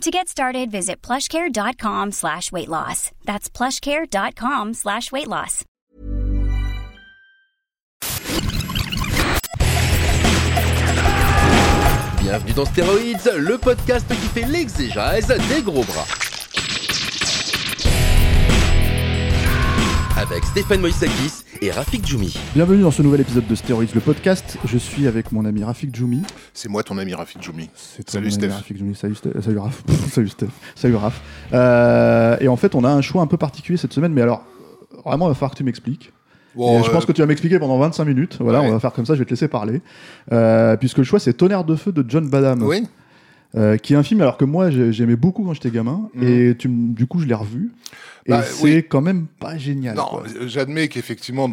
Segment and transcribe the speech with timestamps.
[0.00, 3.10] To get started, visit plushcare.com slash weight loss.
[3.24, 5.64] That's plushcare.com slash weight loss.
[12.20, 16.06] Bienvenue dans Stéroïdes, le podcast qui fait l'exégèse des gros bras.
[20.30, 22.34] Avec Stéphane Moïsakis et Rafik Djoumi.
[22.54, 24.58] Bienvenue dans ce nouvel épisode de Stéroïdes, le podcast.
[24.64, 26.22] Je suis avec mon ami Rafik Djoumi.
[26.52, 27.68] C'est moi ton ami Rafik Djoumi.
[27.74, 28.48] C'est Salut, Steph.
[28.48, 28.94] Rafik Djoumi.
[28.94, 29.30] Salut, Steph.
[29.42, 29.82] Salut Raf.
[30.10, 30.48] Salut Steph.
[30.74, 31.20] Salut Raf.
[31.52, 34.44] Euh, et en fait, on a un choix un peu particulier cette semaine, mais alors,
[35.04, 36.12] vraiment, il va falloir que tu m'expliques.
[36.54, 38.38] Bon, Et je euh, pense que tu vas m'expliquer pendant 25 minutes.
[38.40, 38.68] Voilà, Ouais.
[38.68, 39.82] on va faire comme ça, je vais te laisser parler.
[40.32, 42.62] Euh, puisque le choix, c'est Tonnerre de feu de John Badham.
[42.62, 42.84] Oui.
[43.56, 46.22] Euh, qui est un film alors que moi j'ai- j'aimais beaucoup quand j'étais gamin Mhm.
[46.26, 47.70] et tu, du coup je l'ai revu
[48.26, 48.84] et Bah, c'est oui.
[48.88, 49.96] quand même pas génial.
[49.96, 50.24] Non, quoi.
[50.46, 51.48] j'admets qu'effectivement,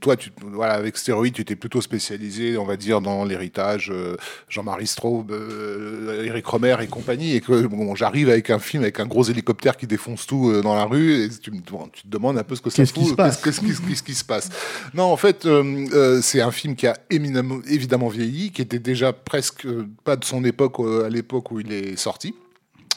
[0.00, 4.16] toi, tu, voilà, avec Stéroïde, tu étais plutôt spécialisé, on va dire, dans l'héritage, euh,
[4.48, 8.98] Jean-Marie Straub, euh, Eric Romer et compagnie, et que bon, j'arrive avec un film avec
[9.00, 12.08] un gros hélicoptère qui défonce tout euh, dans la rue, et tu, bon, tu te
[12.08, 14.14] demandes un peu ce que ça Qu'est-ce qui fout, se passe qu'est-ce qui, qu'est-ce qui
[14.14, 14.48] se passe.
[14.94, 18.78] Non, en fait, euh, euh, c'est un film qui a éminemment, évidemment vieilli, qui était
[18.80, 22.34] déjà presque euh, pas de son époque euh, à l'époque où il est sorti.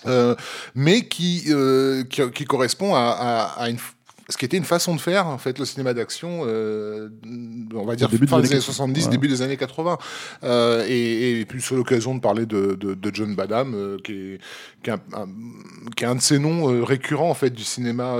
[0.05, 0.35] Euh,
[0.75, 3.77] mais qui, euh, qui, qui correspond à, à- à une,
[4.29, 7.09] ce qui était une façon de faire, en fait, le cinéma d'action, euh,
[7.73, 9.11] on va dire début des fin des années années 80, 70, voilà.
[9.17, 9.97] début des années 80.
[10.43, 14.13] Euh, et, et puis, sur l'occasion de parler de, de, de John Badham, euh, qui,
[14.13, 14.39] est,
[14.83, 15.27] qui, est un, un-
[15.95, 18.17] qui est un de ces noms euh, récurrents, en fait, du cinéma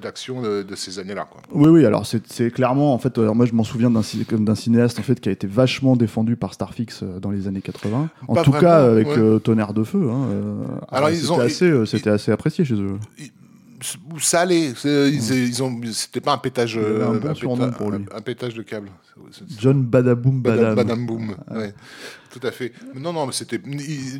[0.00, 1.28] d'action de, de ces années-là.
[1.52, 5.20] Oui, oui, alors c'est clairement, en fait, moi je m'en souviens d'un cinéaste en fait,
[5.20, 8.08] qui a été vachement défendu par Starfix dans les années 80.
[8.26, 9.40] En Pas tout vraiment, cas, avec ouais.
[9.40, 10.08] Tonnerre de Feu.
[10.10, 10.26] hein,
[10.90, 12.98] Alors, ah, ils c'était assez, apprécié chez eux.
[14.34, 18.04] Allait, c'est- ils, ils ont, c'était pas un pétage, un euh, bon péta- pour lui.
[18.14, 18.90] un- pétage de câble.
[19.58, 20.76] John Badaboom Badam, Badam.
[20.76, 21.74] Badam Boom, ouais.
[22.30, 22.72] Tout à fait.
[22.94, 23.60] Non, non, mais c'était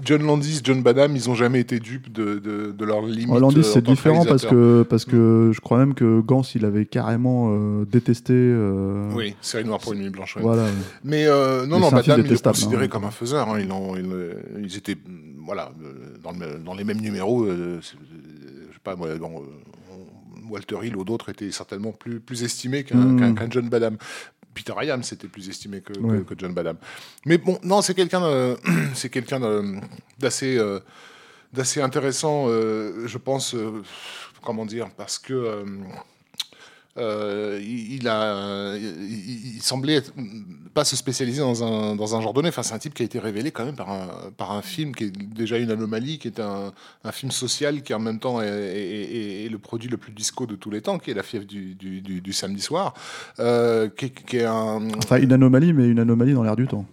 [0.04, 3.28] John Landis, John Badham, ils ont jamais été dupes de, de, de leurs limites.
[3.30, 6.64] Oh, Landis, euh, c'est différent parce que, parce que je crois même que Gans, il
[6.64, 8.32] avait carrément euh, détesté.
[8.34, 10.36] euh, Oui, série noire pour une nuit blanche.
[10.36, 10.42] ouais.
[10.42, 10.66] Voilà.
[11.04, 12.88] Mais euh, non, Mais non, Badham, il est considéré hein.
[12.88, 13.48] comme un faiseur.
[13.48, 13.58] hein.
[13.60, 14.96] Ils, l'ont- ils, euh, ils étaient,
[15.46, 15.92] voilà, euh,
[16.22, 17.44] dans, le- dans les mêmes numéros.
[18.80, 19.46] Sais pas, moi, dans, euh,
[20.48, 23.34] Walter Hill ou d'autres étaient certainement plus, plus estimés qu'un Mm.
[23.34, 23.96] qu'un John Badham.
[24.52, 26.22] Peter Iams était plus estimé que, que- Ouais.
[26.24, 26.76] que John Badham.
[27.24, 28.22] Mais bon, non, c'est quelqu'un,
[28.94, 29.08] c'est
[30.18, 30.80] d'assez, euh,
[31.52, 33.54] d'assez intéressant, euh, je pense.
[33.54, 33.82] euh,
[34.42, 35.64] comment dire Parce que euh,
[36.96, 40.12] euh, il, il a, euh, il, il semblait être-
[40.72, 42.48] pas se spécialiser dans un, dans un genre donné.
[42.48, 44.94] Enfin, c'est un type qui a été révélé quand même par un, par un film
[44.94, 46.72] qui est déjà une anomalie, qui est un,
[47.04, 50.70] un film social qui en même temps est, le produit le plus disco de tous
[50.70, 52.94] les temps, qui est La fièvre du, du, du- samedi soir,
[53.40, 56.86] euh, qui, qui est un, Enfin, une anomalie, mais une anomalie dans l'air du temps.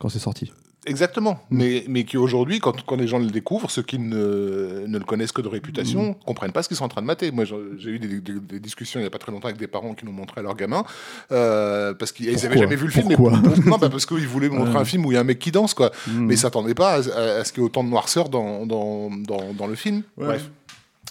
[0.00, 0.52] Quand c'est sorti.
[0.88, 4.98] Exactement, mais, mais qui aujourd'hui, quand, quand les gens le découvrent, ceux qui ne, ne
[4.98, 7.30] le connaissent que de réputation, comprennent pas ce qu'ils sont en train de mater.
[7.30, 9.66] Moi, j'ai eu des, des- des discussions il n'y a pas très longtemps avec des
[9.66, 10.84] parents qui nous montraient à leurs gamins,
[11.32, 13.08] euh, parce qu'ils n'avaient jamais vu le film.
[13.08, 15.24] Pourquoi pour- non, bah, parce qu'ils voulaient montrer un film où il y a un
[15.24, 15.90] mec qui danse, quoi.
[16.06, 16.26] Mm.
[16.26, 18.66] Mais ils s'attendaient pas à, à- à ce qu'il y ait autant de noirceur dans,
[18.66, 20.02] dans, dans, dans le film.
[20.16, 20.26] Ouais.
[20.26, 20.50] Bref.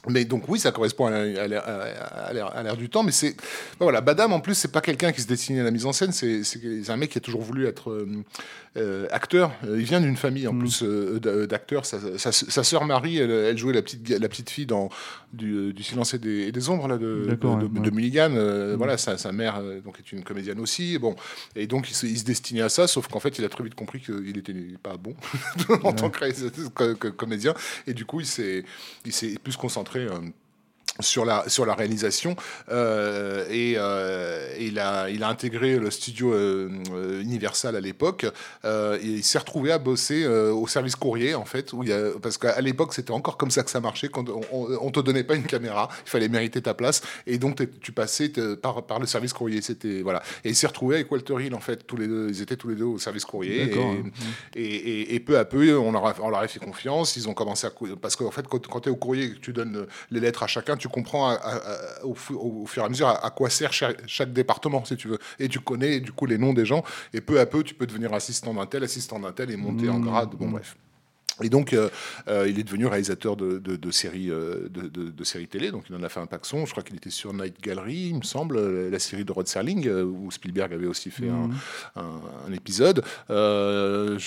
[0.09, 3.31] Mais donc oui, ça correspond à, l'ère- du temps, mais c'est
[3.79, 5.93] ben voilà, Badam en plus c'est pas quelqu'un qui se destinait à la mise en
[5.93, 6.41] scène, c'est
[6.89, 8.07] un mec qui a toujours voulu être euh,
[8.77, 9.51] euh, acteur.
[9.65, 10.59] Euh, Il vient d'une famille en Mm.
[10.59, 11.85] plus euh, d'a- d'acteurs.
[11.85, 14.89] Sa, sa, sa sœur Marie, elle, elle jouait la petite la petite fille dans
[15.33, 17.79] du, du Silence et des, et des ombres là de, de, de- ouais.
[17.85, 18.31] de Mulligan.
[18.35, 18.77] Euh, Mm.
[18.77, 20.97] Voilà, sa, sa mère euh, donc est une comédienne aussi.
[20.99, 21.15] Bon,
[21.55, 23.63] et donc il se, il se destinait à ça, sauf qu'en fait il a très
[23.63, 25.15] vite compris qu'il était pas bon
[25.83, 27.53] en tant que, que- que comédien,
[27.87, 28.63] et du coup il s'est
[29.05, 29.96] il s'est plus concentré.
[29.97, 30.21] Euh,
[30.99, 32.35] sur la, sur la réalisation
[32.69, 38.25] euh, et, euh, et il, a, il a intégré le studio euh, Universal à l'époque
[38.63, 42.11] et il s'est retrouvé à bosser au service courrier en fait où il y a,
[42.21, 44.99] parce qu'à l'époque c'était encore comme ça que ça marchait quand on, on, on te
[44.99, 48.29] donnait pas une caméra il fallait mériter ta place et donc tu passais
[48.61, 51.59] par, par le service courrier c'était voilà et il s'est retrouvé avec Walter Hill en
[51.59, 53.95] fait tous les deux ils étaient tous les deux au service courrier et, D'accord,
[54.55, 57.15] et, peu à peu, on leur, a, on leur a fait confiance.
[57.15, 57.71] Ils ont commencé à.
[58.01, 60.43] Parce qu'en fait, quand, quand tu es au courrier et que tu donnes les lettres
[60.43, 63.29] à chacun, tu comprends à- à- à- au, fu- au fur et à mesure à,
[63.31, 65.19] quoi sert chaque, chaque département, si tu veux.
[65.39, 66.83] Et tu connais, du coup, les noms des gens.
[67.13, 69.89] Et peu à peu, tu peux devenir assistant d'un tel, assistant d'un tel et monter
[69.89, 70.05] en Mmh.
[70.05, 70.29] grade.
[70.35, 70.75] Bon, bref.
[71.43, 71.89] Et donc, euh,
[72.27, 75.69] euh, il est devenu réalisateur de, de, de séries, euh, de, de, séries télé.
[75.71, 76.65] Donc, il en a fait un paxon.
[76.65, 79.87] Je crois qu'il était sur Night Gallery, il me semble, la série de Rod Serling,
[79.89, 81.53] où Spielberg avait aussi fait un, mhm.
[82.47, 83.03] un, épisode.
[83.29, 83.33] je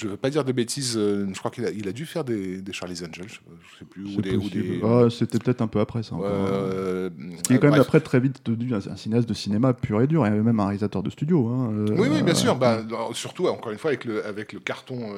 [0.07, 0.95] ne veux pas dire de bêtises.
[0.95, 3.85] Je crois qu'il a, il a dû faire des, des Charlie's Angels, je ne sais
[3.89, 4.17] plus.
[4.17, 6.15] Ou des, ah, C'était peut-être un peu après ça.
[6.17, 10.27] il est quand même après très vite devenu un, cinéaste de cinéma pur et dur,
[10.27, 11.49] et même un réalisateur de studio.
[11.49, 12.55] Hein, oui, oui, bien sûr.
[12.55, 12.83] Bah,
[13.15, 15.13] surtout, encore une fois, avec le, avec le carton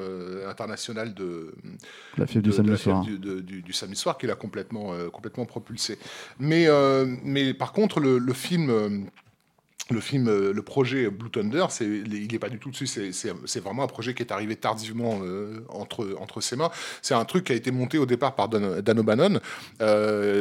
[0.49, 1.53] international de
[2.17, 3.05] la fièvre du samedi soir.
[3.05, 5.97] Du, samedi soir qui l'a complètement, euh, complètement propulsé.
[6.39, 8.89] Mais, euh, mais par contre, le, film euh,
[9.89, 12.87] le film, le projet Blue Thunder, c'est, il n'est pas du tout dessus.
[12.87, 15.19] C'est, vraiment un projet qui est arrivé tardivement
[15.69, 16.71] entre, entre ses mains.
[17.01, 19.39] C'est un truc qui a été monté au départ par Dan, O'Bannon.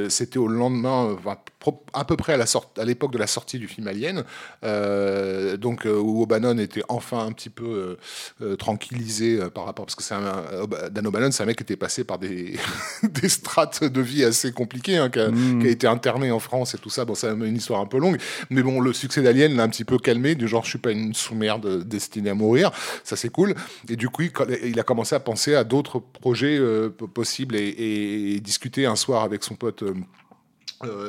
[0.09, 1.17] c'était au lendemain,
[1.93, 4.25] à peu près à, l'époque de la sortie du film Alien,
[4.65, 7.97] euh, donc euh, où O'Bannon était enfin un petit peu
[8.41, 10.45] euh, tranquillisé par rapport parce que c'est un,
[10.91, 12.57] Dan O'Bannon, c'est un mec qui était passé par des,
[13.03, 15.61] des strates de vie assez compliquées, hein, mmh.
[15.61, 17.05] qui, a, été interné en France et tout ça.
[17.05, 18.19] Bon, c'est une histoire un peu longue,
[18.51, 20.93] mais bon, le succès d'Alien l'a un petit peu calmé, du genre je suis pas
[20.93, 22.71] une sous-merde destinée à mourir,
[23.05, 23.55] ça c'est cool.
[23.89, 26.61] Et du coup, il a commencé à penser à d'autres projets
[27.15, 29.83] possibles et, et, discuter un soir avec son pote.
[29.83, 29.95] Euh,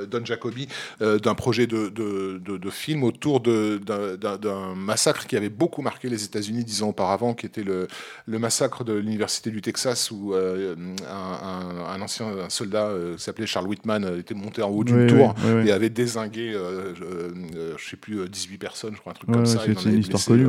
[0.09, 0.67] Don Jacobi
[1.01, 6.23] euh, d'un projet de, de, de, film autour d'un massacre qui avait beaucoup marqué les
[6.23, 7.87] États-Unis dix ans auparavant, qui était le,
[8.25, 10.75] le massacre de l'université du Texas où euh,
[11.09, 15.35] un, un, ancien soldat qui s'appelait Charles Whitman était monté en haut d'une tour
[15.65, 19.61] et avait désingué, je, je sais plus, 18 personnes, je crois, un truc comme ça.
[19.65, 20.47] C'est une histoire connue,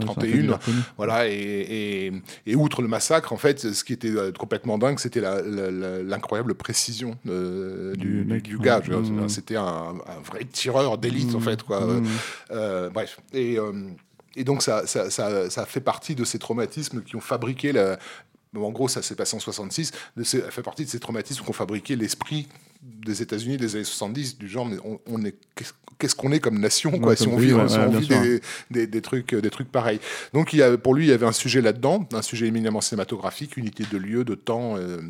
[0.00, 0.58] 31.
[0.96, 2.12] Voilà, et, et,
[2.46, 8.24] et, outre le massacre, en fait, ce qui était complètement dingue, c'était l'incroyable précision du,
[8.24, 8.80] du du gars.
[8.80, 9.28] Mmh.
[9.28, 9.94] C'était un,
[10.24, 11.42] vrai tireur d'élite, en mmh.
[11.42, 11.62] fait.
[11.62, 11.80] Quoi.
[11.80, 12.06] Mmh.
[12.50, 13.18] Euh, bref.
[13.32, 13.72] Et, euh,
[14.36, 17.98] et donc, ça, ça, ça, fait partie de ces traumatismes qui ont fabriqué la,
[18.56, 19.92] en gros, ça s'est passé en 66.
[20.22, 22.48] Ça fait partie de ces traumatismes qui ont fabriqué l'esprit
[22.82, 24.76] des États-Unis des années 70, du genre, mais
[25.06, 25.36] on, est,
[25.98, 27.52] qu'est-ce qu'on est comme nation, quoi, si on vit,
[28.70, 30.00] des, des, trucs, des trucs pareils.
[30.32, 32.80] Donc, il y a, pour lui, il y avait un sujet là-dedans, un sujet éminemment
[32.80, 34.76] cinématographique, unité de lieu, de temps.
[34.76, 35.00] Euh,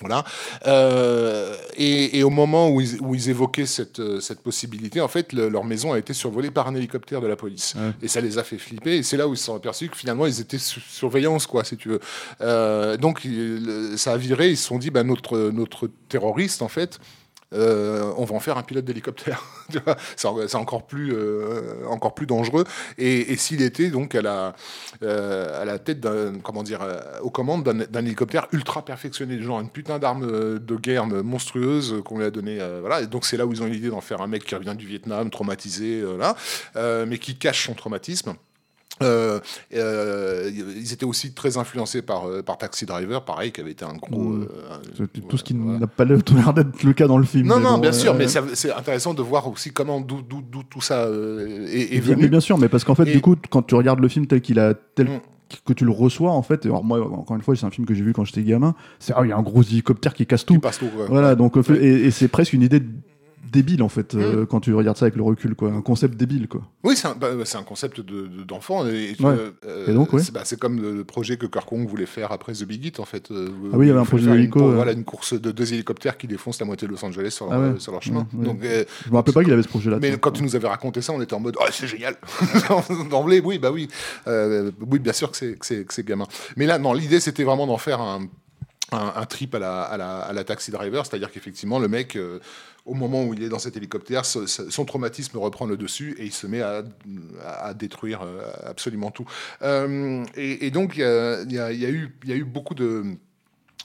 [0.00, 0.24] voilà.
[0.66, 5.32] Euh, et, au moment où ils, où ils évoquaient cette, euh, cette, possibilité, en fait,
[5.32, 7.74] leur maison a été survolée par un hélicoptère de la police.
[8.02, 8.96] Et ça les a fait flipper.
[8.96, 11.64] Et c'est là où ils se sont aperçus que finalement, ils étaient sous surveillance, quoi,
[11.64, 12.00] si tu veux.
[12.40, 13.26] Euh, donc,
[13.96, 14.50] ça a viré.
[14.50, 16.98] Ils se sont dit, bah, notre, notre terroriste, en fait,
[17.52, 19.42] euh, on va en faire un pilote d'hélicoptère.
[20.16, 22.64] c'est encore plus, euh, encore plus dangereux.
[22.98, 24.54] Et, s'il était donc à la,
[25.02, 26.80] euh, à la tête d'un, comment dire,
[27.22, 32.24] aux commandes d'un hélicoptère ultra perfectionné, genre une putain d'arme de guerre monstrueuse qu'on lui
[32.24, 33.00] a donné, voilà.
[33.00, 34.86] Et donc c'est là où ils ont l'idée d'en faire un mec qui revient du
[34.86, 36.36] Vietnam, traumatisé, là,
[37.06, 38.34] mais qui cache son traumatisme.
[39.02, 39.40] Euh,
[39.74, 43.84] euh, ils étaient aussi très influencés par, euh, par Taxi Driver, pareil, qui avait été
[43.84, 44.20] un gros.
[44.20, 44.46] Mmh.
[45.28, 46.18] tout ce qui n'a pas l'air
[46.54, 47.48] d'être le cas dans le film.
[47.48, 50.22] Non, non, bien sûr, mais c'est intéressant de voir aussi comment d'où
[50.68, 52.22] tout ça est, venu.
[52.22, 54.40] Mais bien sûr, mais parce qu'en fait, du coup, quand tu regardes le film tel
[54.40, 55.20] qu'il a tel mmh.
[55.64, 56.64] que tu le reçois en fait.
[56.66, 58.74] Alors moi, encore une fois, c'est un film que j'ai vu quand j'étais gamin.
[58.98, 60.54] C'est ah, il y a un gros hélicoptère qui casse tout.
[60.54, 62.82] Qui passe tout Voilà, donc et, et c'est presque une idée
[63.50, 64.46] débile en fait euh, mm.
[64.46, 65.70] quand tu regardes ça avec le recul quoi.
[65.70, 66.62] Un concept débile quoi.
[66.84, 70.22] Oui c'est un, bah, un, concept d'enfant de, et, euh, et, donc oui.
[70.22, 73.30] c'est bah, comme le, projet que Kirk voulait faire après The Big Hit en fait.
[73.30, 75.72] Euh, ah oui il y avait un projet d'hélico une, voilà une course de deux
[75.72, 78.26] hélicoptères qui défoncent la moitié de Los Angeles sur, leur, ah sur leur chemin.
[78.32, 80.68] Donc je me rappelle pas qu'il avait ce projet là mais quand tu nous avais
[80.68, 82.16] raconté ça on était en mode oh, c'est génial.
[83.10, 83.88] D'emblée oui bah oui.
[84.26, 86.26] Oui bien sûr que c'est gamin.
[86.56, 88.20] Mais là non l'idée c'était vraiment d'en faire un
[88.92, 92.18] un, trip à la, à la, à la taxi driver, c'est-à-dire qu'effectivement, le mec,
[92.86, 96.32] au moment où il est dans cet hélicoptère, son traumatisme reprend le dessus et il
[96.32, 96.82] se met à,
[97.44, 99.26] à détruire euh, absolument tout.
[99.62, 103.04] Euh, et, donc, il y a, y, a, y a, eu beaucoup de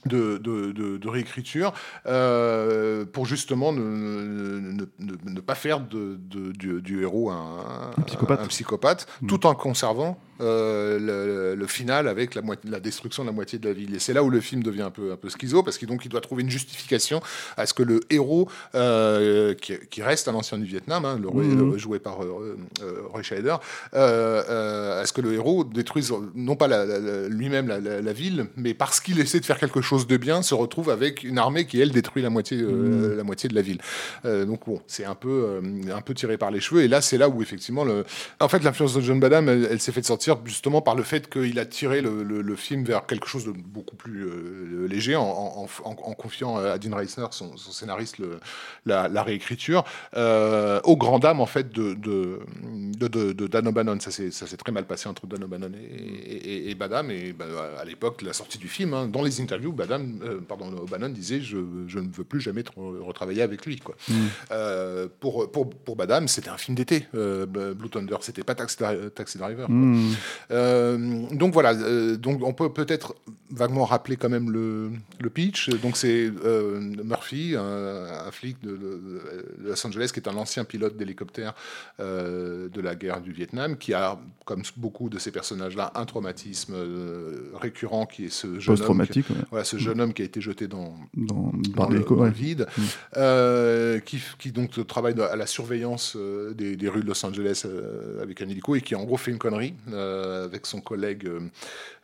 [0.05, 1.73] de, de, de, réécriture
[2.05, 9.27] euh, pour justement ne, ne, pas faire de, du, héros un, psychopathe, psychopathe mm.
[9.27, 13.73] tout en conservant euh, le, final avec la, la, destruction de la moitié de la
[13.73, 13.95] ville.
[13.95, 16.09] Et c'est là où le film devient un peu, un peu schizo, parce qu'il il
[16.09, 17.21] doit trouver une justification
[17.57, 21.77] à ce que le héros, euh, qui, reste un ancien du Vietnam, hein, le, mm.
[21.77, 23.55] joué par Roy Scheider,
[23.93, 26.67] à ce que le héros détruise non pas
[27.27, 30.53] lui-même la, la ville, mais parce qu'il essaie de faire quelque chose de bien se
[30.53, 33.17] retrouve avec une armée qui elle détruit la moitié, euh, mm.
[33.17, 33.79] la moitié de la ville.
[34.25, 36.83] Euh, donc bon, c'est un peu, euh, un peu tiré par les cheveux.
[36.83, 38.05] Et là, c'est là où effectivement, le...
[38.39, 41.59] en fait, l'influence de John Badham, elle, s'est fait sortir justement par le fait qu'il
[41.59, 44.27] a tiré le, film vers quelque chose de beaucoup plus
[44.87, 45.67] léger en,
[46.17, 48.17] confiant à Dean Reisner, son, scénariste,
[48.85, 49.83] la, réécriture,
[50.15, 52.39] au grand dame en fait de, de,
[53.07, 53.99] de, de Dan O'Bannon.
[53.99, 57.11] Ça s'est très mal passé entre Dan O'Bannon et, et, et Badham.
[57.11, 57.45] Et bah,
[57.79, 61.41] à l'époque, la sortie du film, hein, dans les interviews, Badham, euh, pardon, O'Bannon disait
[61.41, 63.77] je, je ne veux plus jamais re- retravailler avec lui.
[63.77, 63.95] Quoi.
[64.51, 68.17] Euh, pour, pour, pour Badham, c'était un film d'été, euh, Blue Thunder.
[68.21, 68.77] C'était pas Taxi,
[69.13, 69.65] Taxi Driver.
[69.67, 69.75] quoi.
[69.75, 70.13] Hmm.
[70.51, 70.97] Euh,
[71.31, 73.15] donc voilà, euh, donc on peut peut-être
[73.51, 75.69] vaguement rappeler quand même le, le pitch.
[75.81, 80.35] Donc c'est euh, Murphy, un, un flic de, de- de Los Angeles qui est un
[80.35, 81.53] ancien pilote d'hélicoptère
[81.99, 86.75] de la guerre du Vietnam, qui a, comme beaucoup de ces personnages-là, un traumatisme
[87.53, 88.59] récurrent qui est ce jeune homme.
[88.59, 89.35] qui- Post-traumatique, ouais.
[89.51, 93.99] Voilà, ce jeune homme qui a été jeté dans, dans, dans le, dans vide, Mm.
[94.05, 96.17] qui, qui donc travaille à la surveillance
[96.55, 97.65] des, des rues de Los Angeles
[98.21, 99.73] avec un hélico et qui en gros fait une connerie
[100.05, 101.39] euh, avec son collègue euh,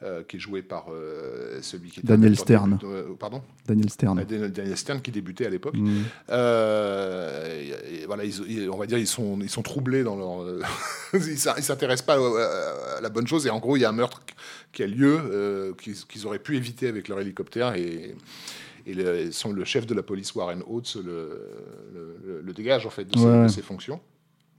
[0.03, 0.85] euh, qui est joué par
[1.61, 2.79] celui qui était Daniel Stern.
[3.19, 4.23] pardon Daniel Stern.
[4.23, 5.75] Daniel Daniel Stern qui débutait à l'époque.
[5.75, 5.79] Et-
[8.01, 10.45] et voilà, ils, on va dire ils sont, ils sont troublés dans leur.
[11.13, 13.85] ils s'in- ils s'intéressent pas à, à la bonne chose et en gros il y
[13.85, 14.21] a un meurtre
[14.71, 18.15] qui a lieu qu'ils auraient pu éviter avec leur hélicoptère et.
[18.87, 21.03] Et le, son- le chef de la police, Warren Oates, le,
[21.93, 23.43] le- le- le dégage en fait de, ses, Ouais.
[23.43, 23.99] de ses fonctions.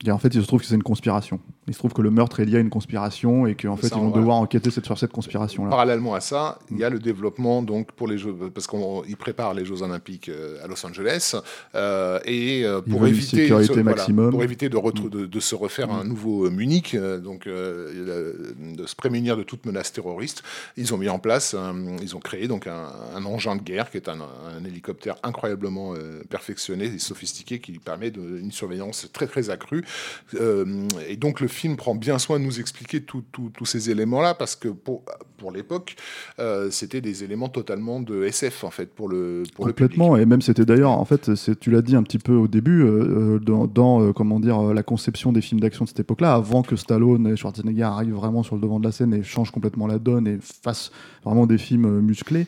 [0.05, 1.39] Et en fait, il se trouve que c'est une conspiration.
[1.69, 3.95] Il se trouve que le meurtre est lié à une conspiration et qu'en fait, ils
[3.95, 5.71] vont devoir enquêter sur cette conspiration-là.
[5.71, 9.55] Parallèlement à ça, il y a le développement donc pour les Jeux, parce qu'ils préparent
[9.55, 11.37] les Jeux Olympiques euh, à Los Angeles
[11.77, 15.09] euh, et euh, pour une éviter voilà, pour éviter de, Mm.
[15.11, 19.93] de, de se refaire un nouveau Munich, donc euh, de se prémunir de toute menace
[19.93, 20.43] terroriste,
[20.77, 23.91] ils ont mis en place, un- ils ont créé donc un, un engin de guerre
[23.91, 29.09] qui est un, un hélicoptère incroyablement euh, perfectionné et sophistiqué qui permet de, une surveillance
[29.13, 29.85] très très accrue.
[30.35, 34.57] Euh, et donc le film prend bien soin de nous expliquer tous ces éléments-là parce
[34.57, 35.03] que pour,
[35.39, 35.97] pour l'époque,
[36.39, 39.93] euh, c'était des éléments totalement de SF en fait pour le pour le public.
[39.93, 41.31] Complètement, et même c'était d'ailleurs, en fait,
[41.61, 45.33] tu l'as dit un petit peu au début, euh, dans, dans, comment dire, la conception
[45.33, 48.61] des films d'action de cette époque-là, avant que Stallone et Schwarzenegger arrivent vraiment sur le
[48.61, 50.93] devant de la scène et changent complètement la donne et fassent
[51.25, 52.47] vraiment des films musclés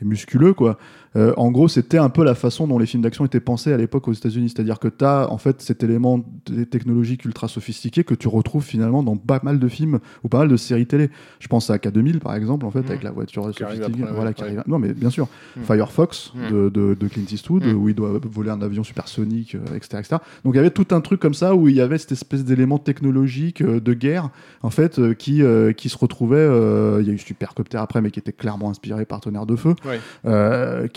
[0.00, 0.78] et musculeux, quoi.
[1.16, 3.76] Euh, en gros, c'était un peu la façon dont les films d'action étaient pensés à
[3.76, 6.24] l'époque aux États-Unis, c'est-à-dire que tu as en fait cet élément
[6.70, 10.48] technologique ultra sophistiqué que tu retrouves finalement dans pas mal de films ou pas mal
[10.48, 11.10] de séries télé.
[11.38, 14.34] Je pense à K2000 par exemple, en fait, avec la voiture Qui sophistiquée, voilà, ouais,
[14.34, 14.62] qui arrive.
[14.66, 15.64] Non, mais bien sûr, Mhm.
[15.64, 16.50] Firefox Mhm.
[16.50, 20.16] de, de, de Clint Eastwood, où il doit voler un avion supersonique, euh, etc., etc.
[20.44, 22.44] Donc il y avait tout un truc comme ça où il y avait cette espèce
[22.44, 24.30] d'élément technologique euh, de guerre,
[24.62, 25.42] en fait, qui,
[25.76, 26.46] qui se retrouvait.
[27.00, 29.74] il y a eu Supercopter après, mais qui était clairement inspiré par Tonnerre de Feu,
[29.84, 30.00] Ouais.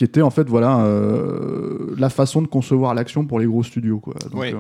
[0.06, 4.00] Qui était en fait voilà euh, la façon de concevoir l'action pour les gros studios,
[4.00, 4.14] quoi.
[4.32, 4.54] Donc, Ouais.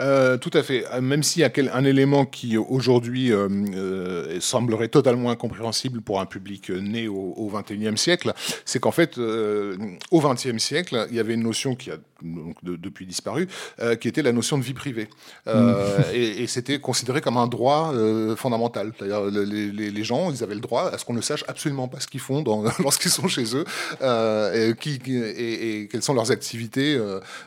[0.00, 0.84] Euh, tout à fait.
[0.92, 6.00] Euh, Même s'il y a quel- un élément qui aujourd'hui euh, euh, semblerait totalement incompréhensible
[6.00, 8.32] pour un public né au, 21e siècle,
[8.64, 12.76] c'est qu'en fait, au 20e siècle, il y avait une notion qui a donc, de-
[12.76, 13.48] depuis disparu,
[13.80, 15.08] euh, qui était la notion de vie privée.
[15.48, 17.92] Euh, et et c'était considéré comme un droit
[18.36, 18.92] fondamental.
[19.00, 21.88] Le- les, les- les gens, ils avaient le droit à ce qu'on ne sache absolument
[21.88, 22.42] pas ce qu'ils font
[22.82, 23.64] lorsqu'ils sont chez eux,
[24.00, 26.92] et, qui, qui- et, et quelles sont leurs activités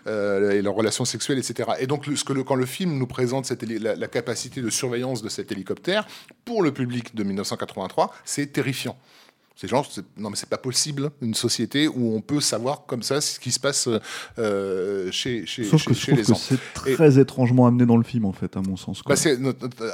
[0.08, 1.70] et leurs relations sexuelles, etc.
[1.80, 5.30] Et donc, ce que le, quand le film nous présente la capacité de surveillance de
[5.30, 6.08] cet hélicoptère,
[6.46, 8.98] pour le public de 1983, c'est terrifiant.
[9.56, 9.72] C'est-
[10.18, 13.52] non mais c'est pas possible, une société où on peut savoir comme ça ce qui
[13.52, 13.88] se passe
[14.38, 16.36] euh, chez, chez, Sauf chez, que je chez trouve les gens.
[16.36, 19.02] c'est très étrangement amené dans le film, en fait, à mon sens.
[19.02, 19.16] quoi.
[19.16, 19.38] Bah, c'est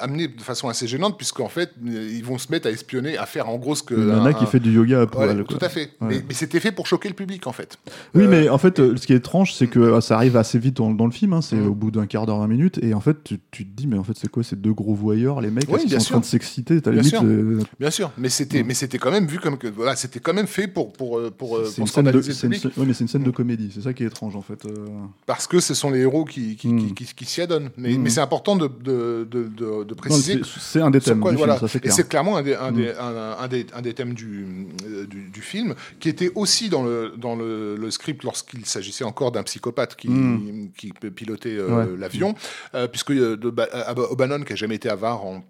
[0.02, 3.26] amené de façon assez gênante, puisqu'en fait, euh, ils vont se mettre à espionner, à
[3.26, 3.94] faire en gros ce que.
[3.94, 5.44] Une un- nana qui un- fait du yoga à Ouais, poil.
[5.48, 5.68] tout quoi.
[5.68, 5.92] à fait.
[6.02, 6.08] Ouais.
[6.10, 7.78] Mais, mais c'était fait pour choquer le public, en fait.
[8.16, 10.38] Oui, Euh, mais en fait, euh, ce qui est étrange, c'est que euh, ça arrive
[10.38, 11.34] assez vite dans, dans le film.
[11.34, 11.68] hein, c'est Mm.
[11.68, 12.80] au bout d'un quart d'heure, 20 minutes.
[12.82, 14.96] Et en fait, tu, tu te dis, mais en fait, c'est quoi ces deux gros
[14.96, 15.66] voyeurs, les mecs?
[15.70, 17.22] Oui, bien sont en train de s'exciter Bien limite, sûr.
[17.24, 18.68] euh, Bien sûr, mais c'était, Mm.
[18.68, 21.32] mais c'était quand même vu comme que voilà, c'était quand même fait pour pour euh,
[21.32, 23.30] pour, euh, c'est pour une scène de, le une ouais, mais c'est une scène de
[23.30, 23.34] Mm.
[23.34, 23.72] comédie.
[23.74, 24.66] C'est ça qui est étrange, en fait.
[24.66, 24.88] euh.
[25.26, 26.94] parce que ce sont les héros qui qui, Mm.
[26.94, 27.70] qui, qui- qui s'y adonnent.
[27.78, 28.02] Mais, Mm.
[28.02, 30.42] mais c'est important de de, de, de- préciser.
[30.60, 31.58] c'est- un des thèmes quoi- du voilà.
[31.58, 32.76] film, ça Et c'est clairement un des, un, Mm.
[32.76, 34.46] des, un, un des, un des thèmes du,
[35.10, 39.32] du, du film, qui était aussi dans le, dans le, le script lorsqu'il s'agissait encore
[39.32, 40.70] d'un psychopathe qui, Mm.
[40.78, 41.98] qui pilotait euh, Ouais.
[41.98, 42.36] l'avion,
[42.76, 43.68] euh, puisque de, Ba-
[44.10, 45.44] O'Bannon, qui n'a jamais été avare en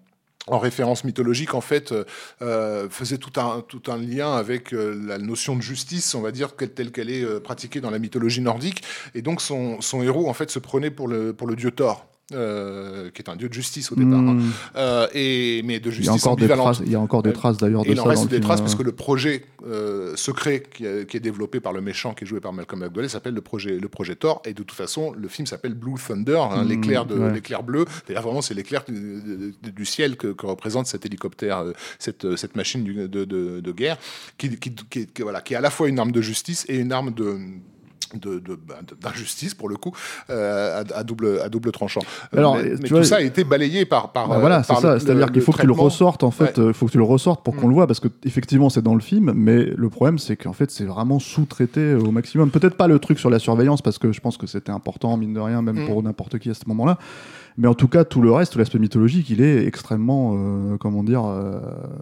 [0.46, 2.04] en référence mythologique, en fait, euh,
[2.42, 6.32] euh, faisait tout un, tout un lien avec euh, la notion de justice, on va
[6.32, 8.82] dire, telle qu'elle est pratiquée dans la mythologie nordique.
[9.14, 12.06] Et donc, son, son héros, en fait, se prenait pour le, pour le dieu Thor,
[12.34, 14.18] euh, qui est un dieu de justice au départ.
[14.20, 14.34] hein.
[14.34, 14.50] Mm.
[14.76, 16.64] Euh, et, mais de Il y a justice encore des ambivalente.
[16.74, 18.36] traces, il y a encore des traces d'ailleurs de il ça en dans reste des
[18.36, 18.62] film, traces euh.
[18.62, 22.24] parce que le projet euh, secret qui, est- qui est développé par le méchant qui
[22.24, 24.42] est joué par Malcolm McDowell s'appelle le projet, le projet Thor.
[24.44, 27.32] Et de toute façon, le film s'appelle Blue Thunder, hein, Mm, l'éclair ouais.
[27.32, 27.84] l'éclair bleu.
[28.06, 31.64] C'est-à-dire vraiment, c'est l'éclair du, ciel que, que représente cet hélicoptère,
[31.98, 33.98] cette, cette machine du- de, de- de guerre,
[34.38, 34.74] qui- qui-
[35.20, 37.36] voilà, qui est à la fois une arme de justice et une arme de
[38.18, 39.92] de- bah, de- d'injustice pour le coup
[40.30, 42.00] euh, à, à double à double tranchant.
[42.34, 44.74] Euh, Alors, mais vois, tout ça a été balayé par par Bah euh, voilà, c'est
[44.76, 44.94] ça.
[44.94, 45.84] le- C'est-à-dire le- qu'il faut le que tu le traitement.
[45.84, 46.58] ressortes, en fait.
[46.58, 46.72] Ouais.
[46.72, 47.70] faut que tu le ressortes pour qu'on Mm.
[47.70, 50.70] le voit, parce que effectivement, c'est dans le film, mais le problème, c'est qu'en fait,
[50.70, 52.50] c'est vraiment sous-traité au maximum.
[52.50, 55.34] Peut-être pas le truc sur la surveillance, parce que je pense que c'était important, mine
[55.34, 55.86] de rien, même Mm.
[55.86, 56.98] pour n'importe qui à ce moment-là.
[57.58, 61.24] Mais en tout cas, tout le reste, l'aspect mythologique, il est extrêmement, euh, comment dire,
[61.24, 61.60] euh,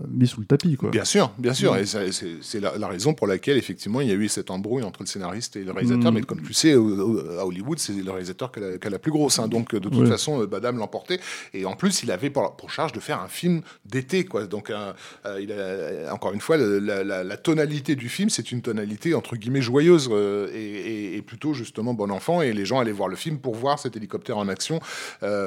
[0.09, 0.91] mis sous le tapis, quoi.
[0.91, 1.77] Bien sûr, bien sûr.
[1.77, 5.03] Et c'est la, la raison pour laquelle, effectivement, il y a eu cette embrouille entre
[5.03, 6.13] le scénariste et le réalisateur.
[6.13, 6.15] Mm.
[6.15, 8.87] Mais comme tu sais, au- au- à Hollywood, c'est le réalisateur qui a, la- qui
[8.87, 9.39] a la plus grosse.
[9.39, 9.49] hein.
[9.49, 11.19] Donc, de toute façon, euh, Badam l'emportait.
[11.55, 14.25] Et en plus, il avait pour, pour charge de faire un film d'été.
[14.25, 14.47] quoi.
[14.47, 14.93] Donc, euh,
[15.41, 19.37] il a- encore une fois, la, la- la tonalité du film, c'est une tonalité, entre
[19.37, 20.09] guillemets, joyeuse
[20.55, 22.41] et, et- et plutôt, justement, bon enfant.
[22.43, 24.81] Et les gens allaient voir le film pour voir cet hélicoptère en action.
[25.23, 25.40] Euh,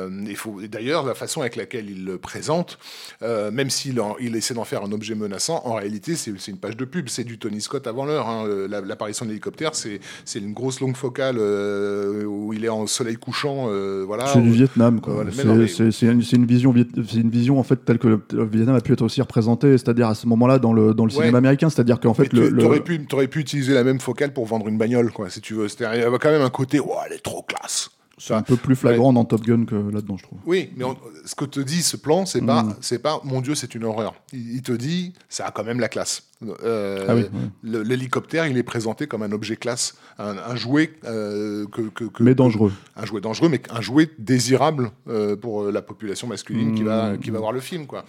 [0.64, 2.78] et d'ailleurs, la façon avec laquelle il le présente,
[3.22, 6.78] euh, même s'il il essaie d'en faire un objet menaçant, en réalité, c'est une page
[6.78, 7.10] de pub.
[7.10, 8.28] C'est du Tony Scott avant l'heure.
[8.28, 8.46] hein.
[8.48, 10.00] Euh, la- L'apparition de l'hélicoptère, c'est
[10.36, 13.68] une grosse longue focale euh, où il est en soleil couchant.
[13.70, 14.28] euh, voilà.
[14.28, 15.00] C'est du Vietnam.
[15.06, 18.82] Voilà, C'est une, une vision, une vision en fait telle que le, le Vietnam a
[18.82, 21.20] pu être aussi représenté, c'est-à-dire à ce moment-là dans le dans le Ouais.
[21.20, 24.46] cinéma américain, c'est-à-dire qu'en fait le, tu le- aurais pu, utiliser la même focale pour
[24.46, 25.68] vendre une bagnole, quoi, si tu veux.
[25.80, 27.90] Il y avait quand même un côté, oh, elle est trop classe.
[28.25, 30.39] C'est un peu plus flagrant dans Top Gun que là-dedans, je trouve.
[30.46, 32.75] Oui, mais on- ce que te dit ce plan, c'est pas, Mm.
[32.82, 34.13] c'est pas, mon Dieu, c'est une horreur.
[34.32, 36.24] Il, il te dit, ça a quand même la classe.
[36.63, 37.25] Euh, Ah oui,
[37.63, 42.22] L'hélicoptère, il est présenté comme un objet classe, un, un jouet euh, que, que- que-
[42.24, 42.74] Mais dangereux.
[42.98, 47.20] un jouet dangereux, mais un jouet désirable euh, pour la population masculine qui va Mmh.
[47.20, 48.04] qui va voir le film, quoi.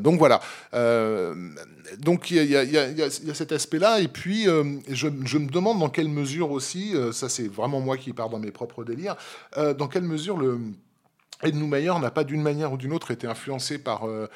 [0.00, 0.40] Donc voilà.
[1.98, 5.78] Donc il y a, y y y cet aspect-là, et puis je, je me demande
[5.78, 9.16] dans quelle mesure aussi, ça c'est vraiment moi qui pars dans mes propres délires,
[9.56, 10.58] dans quelle mesure le
[11.42, 14.26] Ed Neumayer n'a pas d'une manière ou d'une autre été influencé par euh,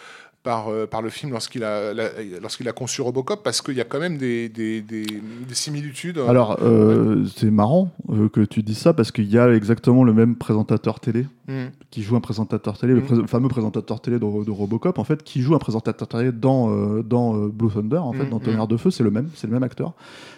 [0.45, 1.93] par, euh, par le film lorsqu'il a,
[2.41, 6.19] lorsqu'il a conçu Robocop, parce qu'il y a quand même des, des, des- des similitudes.
[6.19, 10.13] Alors, euh, c'est marrant euh, que tu dis ça parce qu'il y a exactement le
[10.13, 11.67] même présentateur télé Hmm.
[11.91, 15.23] qui joue un présentateur télé, le pré- fameux présentateur télé de, de Robocop, en fait,
[15.23, 18.39] qui joue un présentateur télé dans, euh, dans euh, Blue Thunder, en fait, Mhm, dans
[18.41, 19.93] Tonnerre de Feu, c'est le même, c'est le même acteur.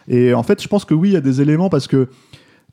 [0.09, 2.09] Et en fait, je pense que oui, il y a des éléments parce que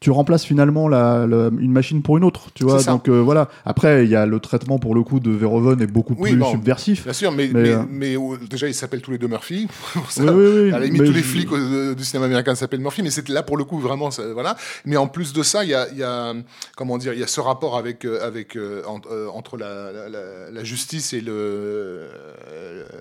[0.03, 2.83] tu remplaces finalement la, la- une machine pour une autre, tu vois.
[2.83, 3.48] Donc euh, voilà.
[3.65, 6.39] Après, il y a le traitement pour le coup de Verhoeven est beaucoup Oui, plus
[6.39, 6.51] bon.
[6.51, 7.05] subversif.
[7.05, 9.69] Bien sûr, mais, Mais, mais, euh, mais, euh, déjà, ils s'appellent tous les deux Murphy.
[10.10, 12.54] Ça, Oui, oui, oui, à la limite, mais tous les flics euh, du cinéma américain
[12.54, 14.58] s'appellent Murphy, mais c'est là pour le coup vraiment, ça- voilà.
[14.86, 16.34] Mais en plus de ça, il y a, il y a,
[16.75, 18.99] comment dire, il y a ce rapport avec, avec en-
[19.34, 22.10] entre la, justice et le,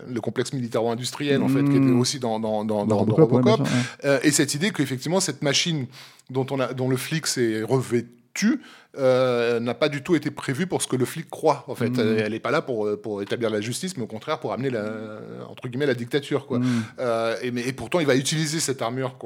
[0.08, 1.98] le complexe militaro-industriel en fait, qui était Mm.
[2.00, 3.66] aussi dans, dans, dans, Dans Robocop, ouais, bien Robocop.
[3.66, 3.76] sûr,
[4.10, 4.20] ouais.
[4.22, 5.86] Et cette idée qu'effectivement cette machine
[6.30, 8.60] dont, le flic s'est revêtu
[8.98, 11.64] euh, n'a pas du tout été prévue pour ce que le flic croit.
[11.68, 12.00] En fait, Mm.
[12.18, 14.68] elle n'est pas là pour, euh, pour établir la justice, mais au contraire pour amener
[14.70, 14.84] la,
[15.48, 16.46] entre guillemets la dictature.
[16.46, 16.58] Quoi.
[16.58, 16.64] Mm.
[17.00, 19.16] Euh, et, mais, et pourtant, il va utiliser cette armure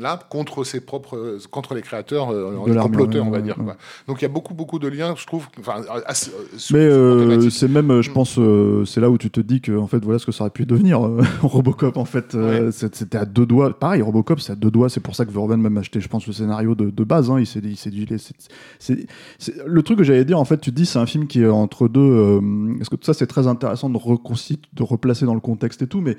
[0.00, 3.54] là contre ses propres, contre les créateurs, De les comploteurs, on va dire.
[3.54, 3.76] Quoi.
[4.08, 5.46] Donc il y a beaucoup, beaucoup de liens, je trouve.
[6.06, 6.30] Assez-
[6.72, 8.12] Mais euh, c'est même, je Mm.
[8.14, 8.38] pense,
[8.90, 10.66] c'est là où tu te dis que en fait, voilà ce que ça aurait pu
[10.66, 11.00] devenir
[11.42, 11.96] Robocop.
[11.96, 12.36] En fait,
[12.72, 13.78] c'était à deux doigts.
[13.78, 14.88] Pareil, Robocop, c'est à deux doigts.
[14.88, 17.30] C'est pour ça que Verhoeven même acheté, je pense, le scénario de, de base.
[17.30, 17.38] hein.
[17.38, 18.06] il s'est dit, il s'est dit,
[19.66, 20.38] le truc que j'allais dire.
[20.38, 22.00] En fait, tu dis, c'est un film qui est entre deux.
[22.00, 22.40] euh,
[22.78, 26.16] Parce que ça, c'est très intéressant de de replacer dans le contexte et tout, mais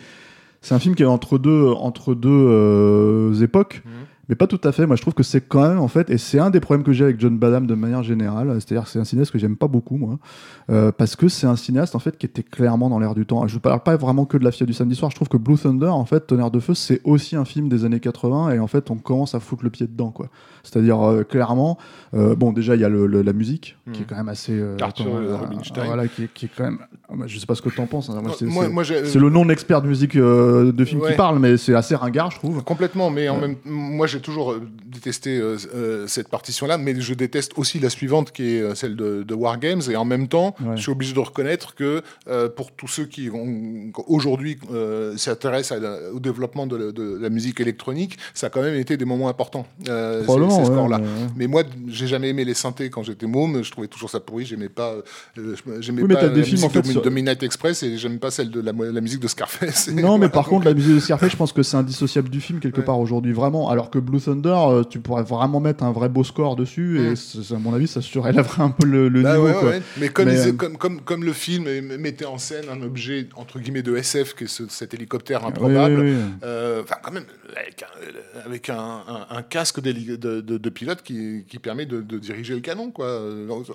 [0.61, 3.81] c'est un film qui est entre deux, entre deux euh, époques.
[3.85, 3.91] Mhm.
[4.29, 4.85] Mais pas tout à fait.
[4.85, 6.91] Moi, je trouve que c'est quand même, en fait, et c'est un des problèmes que
[6.93, 8.53] j'ai avec John Badham de manière générale.
[8.61, 10.19] C'est-à-dire que c'est un cinéaste que j'aime pas beaucoup, moi.
[10.69, 13.47] Euh, parce que c'est un cinéaste, en fait, qui était clairement dans l'air du temps.
[13.47, 15.09] Je parle pas vraiment que de La Fille du samedi soir.
[15.09, 17.85] Je trouve que Blue Thunder, en fait, Tonnerre de Feu, c'est aussi un film des
[17.85, 18.51] années 80.
[18.51, 20.27] Et en fait, on commence à foutre le pied dedans, quoi.
[20.61, 21.79] C'est-à-dire, euh, clairement,
[22.13, 24.61] euh, bon, déjà, il y a le- le- la musique, qui est quand même assez.
[24.79, 25.07] Arthur
[25.41, 25.85] Rubinstein.
[25.85, 26.77] Voilà, qui, est- qui est quand même.
[27.09, 28.11] ah, moi, Je sais pas ce que t'en penses.
[28.11, 28.21] hein.
[28.21, 31.11] Moi, c'est- le non-expert de musique de film Ouais.
[31.11, 32.63] qui parle, mais c'est assez ringard, je trouve.
[32.63, 37.13] Complètement, mais en même moi j'ai toujours euh, détesté euh, euh, cette partition-là, mais je
[37.13, 40.55] déteste aussi la suivante qui est celle de, de War Games, et en même temps,
[40.61, 40.75] Ouais.
[40.75, 43.29] je suis obligé de reconnaître que euh, pour tous ceux qui
[44.07, 45.79] aujourd'hui euh, s'intéressent
[46.13, 49.29] au développement de, la- de la musique électronique, ça a quand même été des moments
[49.29, 49.65] importants.
[49.85, 50.97] ces- ouais, scores-là.
[50.99, 51.29] mais, ouais.
[51.37, 53.63] Mais moi, j'ai jamais aimé les synthés quand j'étais môme.
[53.63, 54.45] Je trouvais toujours ça pourri.
[54.45, 54.95] J'aimais pas,
[55.79, 58.19] j'aimais Oui, pas la des films, en fait, de, sur- de Midnight Express et j'aime
[58.19, 59.89] pas celle de la, la musique de Scarface.
[59.91, 62.59] Non, mais par contre, la musique de Scarface, je pense que c'est indissociable du film
[62.59, 63.69] quelque part aujourd'hui, vraiment.
[63.69, 67.53] Alors que Blue Thunder, euh, tu pourrais vraiment mettre un vrai beau score dessus, et
[67.53, 69.47] à mon avis, ça surélèverait un peu le, le Bah niveau.
[69.47, 69.69] ouais, quoi.
[69.69, 69.81] ouais.
[69.97, 71.65] Mais, comme, Mais, euh, comme, comme, comme le film
[71.97, 75.99] mettait en scène un objet entre guillemets de SF, qui est ce- cet hélicoptère improbable,
[76.01, 76.17] oui, oui.
[76.43, 77.23] euh, enfin quand même
[77.55, 79.91] avec un, avec un, un- un casque de,
[80.41, 82.91] de- de pilote qui, qui permet de, diriger le canon.
[82.91, 83.21] Quoi.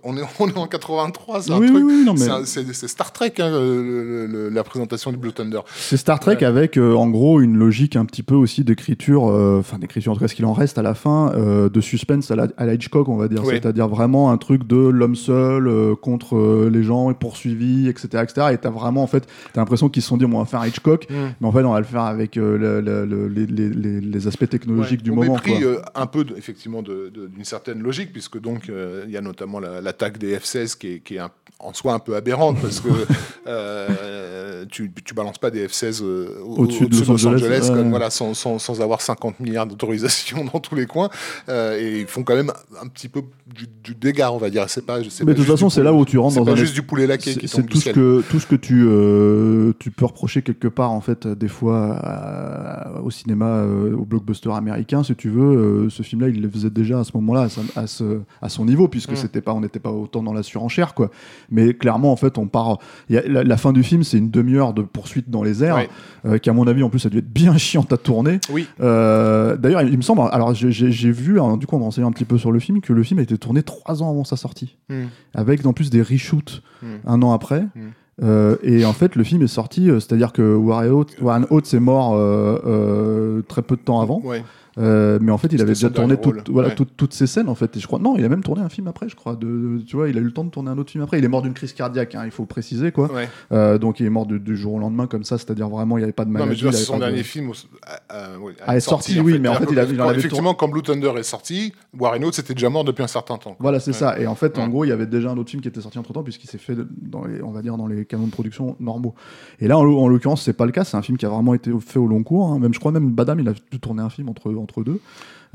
[0.04, 1.84] On, est, on est en 83, c'est un Oui, truc.
[1.84, 5.60] mais- c'est Star Trek, hein, le- le- la présentation du Blue Thunder.
[5.76, 6.44] C'est Star Trek Ouais.
[6.44, 10.28] avec, euh, en gros, une logique un petit peu aussi d'écriture, enfin d'écriture, en tout
[10.28, 12.74] cas ce qu'il en reste à la fin, euh, de suspense à la, à la
[12.74, 13.42] Hitchcock, on va dire.
[13.44, 13.54] Oui.
[13.54, 18.08] C'est-à-dire vraiment un truc de l'homme seul euh, contre euh, les gens et poursuivi, etc.,
[18.22, 18.48] etc.
[18.52, 20.60] Et t'as vraiment, en fait, t'as l'impression qu'ils se sont dit, bon, on va faire
[20.60, 21.14] un Hitchcock, Mm.
[21.40, 24.26] mais en fait, on va le faire avec le- le- le- les, les- les- les
[24.26, 25.34] aspects technologiques Ouais, du au moment.
[25.34, 25.82] mépris quoi.
[25.94, 28.70] un peu de- effectivement d'une certaine logique, puisque donc
[29.06, 31.94] il y a notamment la- l'attaque des F-16 qui est, qui est un- en soi
[31.94, 32.88] un peu aberrante parce que
[34.70, 37.88] tu, tu balances pas des F-16 euh, au- Au-dessus de Los Angeles, ouais.
[37.90, 40.13] voilà, sans, sans- sans avoir 50 milliards d'autorisations
[40.52, 41.08] dans tous les coins.
[41.48, 44.64] Euh, et ils font quand même un petit peu du, du dégât, on va dire.
[44.68, 46.74] C'est pas, Mais de toute façon, c'est là où tu rentres dans pas un juste
[46.74, 49.72] du poulet laqué C'est qui tombe du tout ce que tout ce que tu euh,
[49.78, 54.04] tu peux reprocher quelque part en fait euh, des fois à- au cinéma euh, au
[54.04, 57.12] blockbuster américain si tu veux euh, ce film là il le faisait déjà à ce
[57.14, 59.16] moment-là à, ce- à son niveau puisque Mm.
[59.16, 61.10] c'était pas on n'était pas autant dans la surenchère quoi
[61.50, 64.18] mais clairement en fait on part il y a- la, la fin du film c'est
[64.18, 65.86] une demi-heure de poursuite dans les airs
[66.26, 68.66] euh, qui à mon avis en plus a dû être bien chiante à tourner Oui.
[68.80, 72.12] euh, D'ailleurs, il, me semble, alors j'ai- vu, alors, du coup, en me renseignant un
[72.12, 74.36] petit peu sur le film, que le film a été tourné trois ans avant sa
[74.36, 75.04] sortie, Mm.
[75.34, 76.86] avec en plus des reshoots Mm.
[77.06, 77.62] un an après.
[77.62, 77.80] Mm.
[78.22, 81.74] Euh, et en fait, le film est sorti, euh, c'est-à-dire que Warren Oates, Warren Oates
[81.74, 84.44] est mort euh, euh, très peu de temps avant, Ouais.
[84.78, 86.42] Euh, mais en fait, il avait déjà tourné toutes- rôle.
[86.48, 86.74] voilà, Ouais.
[86.74, 87.48] toutes- toutes ces scènes.
[87.48, 89.36] En fait, et je crois, non, il a même tourné un film après, je crois.
[89.36, 91.18] De, tu vois, il a eu le temps de tourner un autre film après.
[91.18, 93.12] Il est mort d'une crise cardiaque, hein, il faut préciser, quoi.
[93.12, 93.28] Ouais.
[93.52, 96.00] Euh, donc, il est mort du, du jour au lendemain, comme ça, c'est-à-dire vraiment, il
[96.00, 96.50] n'y avait pas de Non, maladie.
[96.50, 97.52] mais je veux dire, avait c'est son de- dernier film.
[97.82, 100.18] à- à- oui, Ah, est sorti, oui, mais en fait, il a- il en avait
[100.18, 103.50] Effectivement, quand Blue Thunder est sorti, Warren Oates était déjà mort depuis un certain temps.
[103.50, 103.56] quoi.
[103.60, 103.96] Voilà, c'est Ouais.
[103.96, 104.18] ça.
[104.18, 105.98] Et en fait, en gros, il y avait déjà un autre film qui était sorti
[105.98, 108.76] entre temps, puisqu'il s'est fait dans les, on va dire, dans les canons de production
[108.80, 109.14] normaux.
[109.60, 110.84] Et là, en, en l'occurrence, c'est pas le cas.
[110.84, 112.48] C'est un film qui a vraiment été fait au long cours.
[112.48, 112.58] hein.
[112.58, 115.00] Même, je crois, même Badam, il a dû tourner un film entre, entre deux.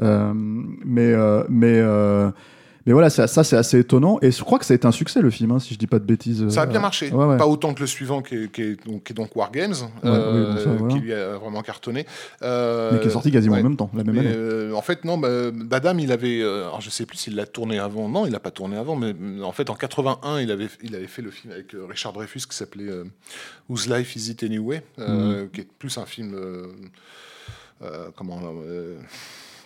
[0.02, 2.32] Euh, mais, euh, mais, euh,
[2.86, 4.18] mais voilà, ça, ça, c'est assez étonnant.
[4.22, 5.86] Et je crois que ça a été un succès, le film, hein, si je dis
[5.88, 6.48] pas de bêtises.
[6.48, 7.12] Ça a bien marché.
[7.12, 7.38] ouais, ouais.
[7.38, 9.74] Pas autant que le suivant qui est, qui est donc, qui est donc War Games,
[9.74, 10.94] Ouais, euh, oui, bon, ça, voilà.
[10.94, 12.06] qui lui a vraiment cartonné.
[12.42, 14.32] Euh, Mais qui est sorti quasiment en même temps, la même année.
[14.34, 16.42] euh, en fait, non, bah, Badam, il avait.
[16.42, 18.08] alors, je sais plus s'il l'a tourné avant.
[18.08, 20.96] Non, il l'a pas tourné avant, mais euh, en fait, en 81, il avait, il
[20.96, 22.90] avait fait le film avec Richard Dreyfus qui s'appelait
[23.70, 25.50] Whose Life Is It Anyway, Mm.
[25.54, 26.34] qui est plus un film.
[27.82, 28.40] Euh, euh, comment.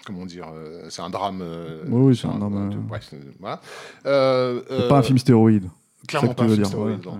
[0.06, 1.39] Comment dire euh, C'est un drame.
[1.41, 3.62] euh, Oui, oui, c'est un drame, de- euh, bref, voilà.
[4.04, 5.69] C'est pas un film stéroïde.
[6.08, 7.12] Clairement pas un film dire, stéroïde, ouais,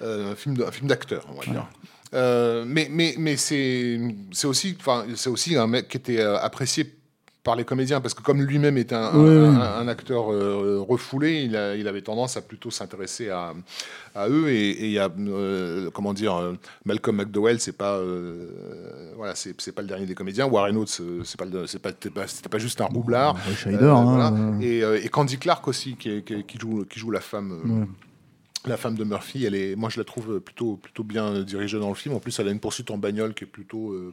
[0.00, 0.16] non.
[0.24, 0.30] ouais.
[0.32, 2.64] Un film d'acteur, on va dire.
[2.66, 4.00] Mais mais, mais c'est
[4.32, 4.76] c'est aussi,
[5.16, 6.94] c'est aussi un mec qui était apprécié
[7.42, 9.56] par les comédiens parce que comme lui-même est un, Oui, un, oui.
[9.56, 13.54] un- un acteur euh, refoulé, il, a- il avait tendance à plutôt s'intéresser à,
[14.14, 16.52] à eux et il y a euh, comment dire euh,
[16.84, 20.46] Malcolm McDowell, c'est pas euh, voilà, c'est pas le dernier des comédiens.
[20.46, 23.36] Warren Oates, c'est pas c'est pas c'était pas, pas juste un roublard.
[23.36, 26.22] Hein, et, et Candy Clark aussi qui,
[26.60, 27.52] joue qui joue la femme.
[27.64, 27.86] ouais.
[28.70, 31.88] la femme de Murphy, elle est, moi je la trouve plutôt, plutôt bien dirigée dans
[31.88, 32.14] le film.
[32.14, 34.12] En plus, elle a une poursuite en bagnole qui est plutôt, euh,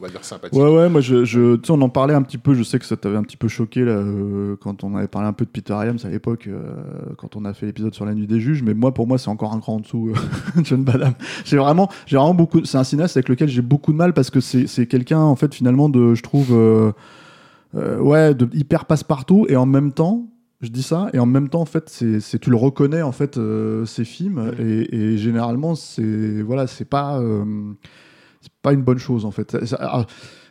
[0.00, 0.58] on va dire, sympathique.
[0.58, 2.54] Ouais, ouais, moi, je, je, tu sais, on en parlait un petit peu.
[2.54, 5.28] Je sais que ça t'avait un petit peu choqué là, euh, quand on avait parlé
[5.28, 6.72] un peu de Peter Iams à l'époque, euh,
[7.18, 8.62] quand on a fait l'épisode sur la nuit des juges.
[8.62, 11.12] Mais moi, pour moi, c'est encore un cran en dessous, euh, John Badham.
[11.44, 12.64] J'ai vraiment, j'ai vraiment beaucoup.
[12.64, 15.54] C'est un cinéaste avec lequel j'ai beaucoup de mal parce que c'est, quelqu'un, en fait,
[15.54, 16.92] finalement, de, je trouve, euh,
[17.74, 20.26] ouais, de hyper passe-partout et en même temps.
[20.62, 23.12] Je dis ça et en même temps en fait c'est, c'est- tu le reconnais en
[23.12, 27.46] fait euh, ces films et, et généralement c'est voilà c'est pas euh,
[28.40, 29.56] c'est pas une bonne chose en fait.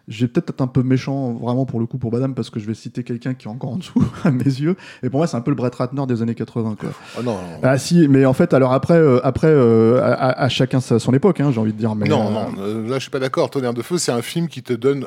[0.10, 2.65] Vais peut-être être un peu méchant vraiment pour le coup pour Badam parce que je
[2.65, 5.38] vais citer quelqu'un qui est encore en dessous à mes yeux et pour moi c'est
[5.38, 6.89] un peu le Brett Ratner des années 80 quoi.
[7.19, 10.80] Oh non, non, Ah si mais en fait alors après euh, après euh, à, chacun
[10.80, 13.12] son époque hein, j'ai envie de dire mais non, euh, non, euh, là je suis
[13.12, 13.52] pas d'accord.
[13.52, 15.06] Tonnerre de feu, c'est un film qui te donne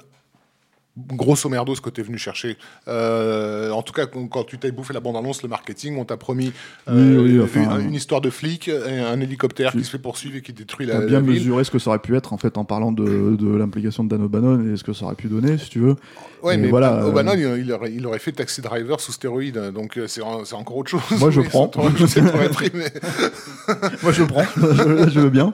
[0.96, 2.56] grosso merdo ce que tu es venu chercher.
[2.88, 6.52] Euh, en tout cas, quand, tu t'es bouffé la bande-annonce, le marketing, on t'a promis
[6.88, 9.98] euh, Oui, oui, enfin, une, une histoire de flic, et un hélicoptère qui se fait
[9.98, 11.32] poursuivre et qui détruit la, bien la ville.
[11.40, 14.10] mesuré ce que ça aurait pu être en fait en parlant de, de l'implication de
[14.10, 15.96] Dan O'Bannon et ce que ça aurait pu donner si tu veux.
[16.42, 19.12] Ouais, Et mais voilà, euh, O'Bannon, il, il aurait, il aurait fait Taxi Driver sous
[19.12, 21.00] stéroïde, donc euh, c'est en- c'est encore autre chose.
[21.20, 21.70] Moi, je prends.
[22.74, 22.92] mais
[24.02, 25.52] Moi je prends, je, je veux bien.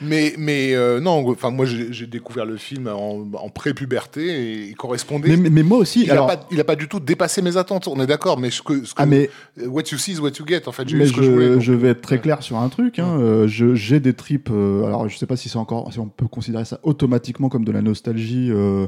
[0.00, 4.71] Mais, mais euh, non, enfin moi j'ai j'ai découvert le film en, en pré-puberté et
[4.72, 5.28] il correspondait.
[5.28, 7.42] Mais, mais, mais moi aussi il n'a alors pas, il a pas du tout dépassé
[7.42, 9.28] mes attentes, on est d'accord, mais ce que, ce que ah mais
[9.66, 10.62] what you see is what you get.
[10.66, 11.48] En fait, Mais ce que je voulais.
[11.50, 12.98] donc- je vais être très clair sur un truc.
[12.98, 13.16] Hein.
[13.20, 14.48] Euh, je- J'ai des tripes.
[14.50, 17.64] euh, alors, je sais pas si c'est encore, si on peut considérer ça automatiquement comme
[17.64, 18.86] de la nostalgie, euh,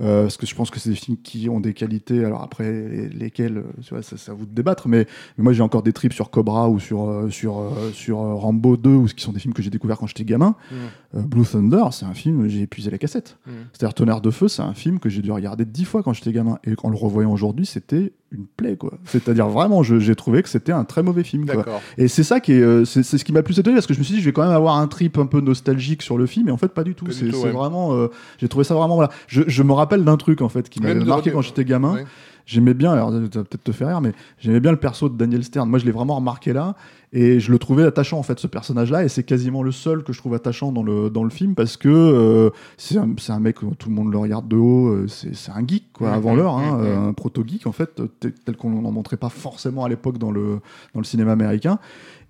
[0.00, 2.24] euh, parce que je pense que c'est des films qui ont des qualités.
[2.24, 4.88] Alors après, les- lesquelles, euh, tu vois, ça, c'est à vous de débattre.
[4.88, 8.76] Mais, mais moi, j'ai encore des tripes sur Cobra ou sur euh, sur sur Rambo
[8.76, 10.54] 2, ou ce qui sont des films que j'ai découverts quand j'étais gamin.
[10.70, 10.74] Mm.
[11.16, 13.36] Euh, Blue Thunder, c'est un film j'ai épuisé la cassette.
[13.46, 13.50] Mm.
[13.72, 16.32] C'est-à-dire Tonnerre de feu, c'est un film que j'ai dû regarder dix fois quand j'étais
[16.32, 18.94] gamin, et en le revoyant aujourd'hui, c'était une plaie, quoi.
[19.04, 21.64] C'est-à-dire vraiment, j'ai trouvé que c'était un très mauvais film, quoi.
[21.98, 23.98] Et c'est ça qui est, euh, c'est ce qui m'a plus étonné parce que je
[23.98, 26.26] me suis dit, je vais quand même avoir un trip un peu nostalgique sur le
[26.26, 27.10] film, et en fait, pas du tout.
[27.10, 27.50] C'est ouais.
[27.50, 29.10] vraiment, euh, j'ai trouvé ça vraiment, voilà.
[29.26, 31.94] Je, je me rappelle d'un truc, en fait, qui de marqué quand j'étais gamin.
[31.94, 32.04] Ouais.
[32.44, 35.68] J'aimais bien, alors peut-être te faire rire, mais j'aimais bien le perso de Daniel Stern.
[35.68, 36.74] Moi, je l'ai vraiment remarqué là,
[37.12, 40.12] et je le trouvais attachant en fait, ce personnage-là, et c'est quasiment le seul que
[40.12, 43.56] je trouve attachant dans le, dans le film parce que euh, c'est un, un mec,
[43.78, 46.78] tout le monde le regarde de haut, euh, c'est un geek, quoi, avant l'heure, hein,
[46.80, 50.60] euh, un proto-geek en fait, tel qu'on n'en montrait pas forcément à l'époque dans le,
[50.94, 51.78] dans le cinéma américain.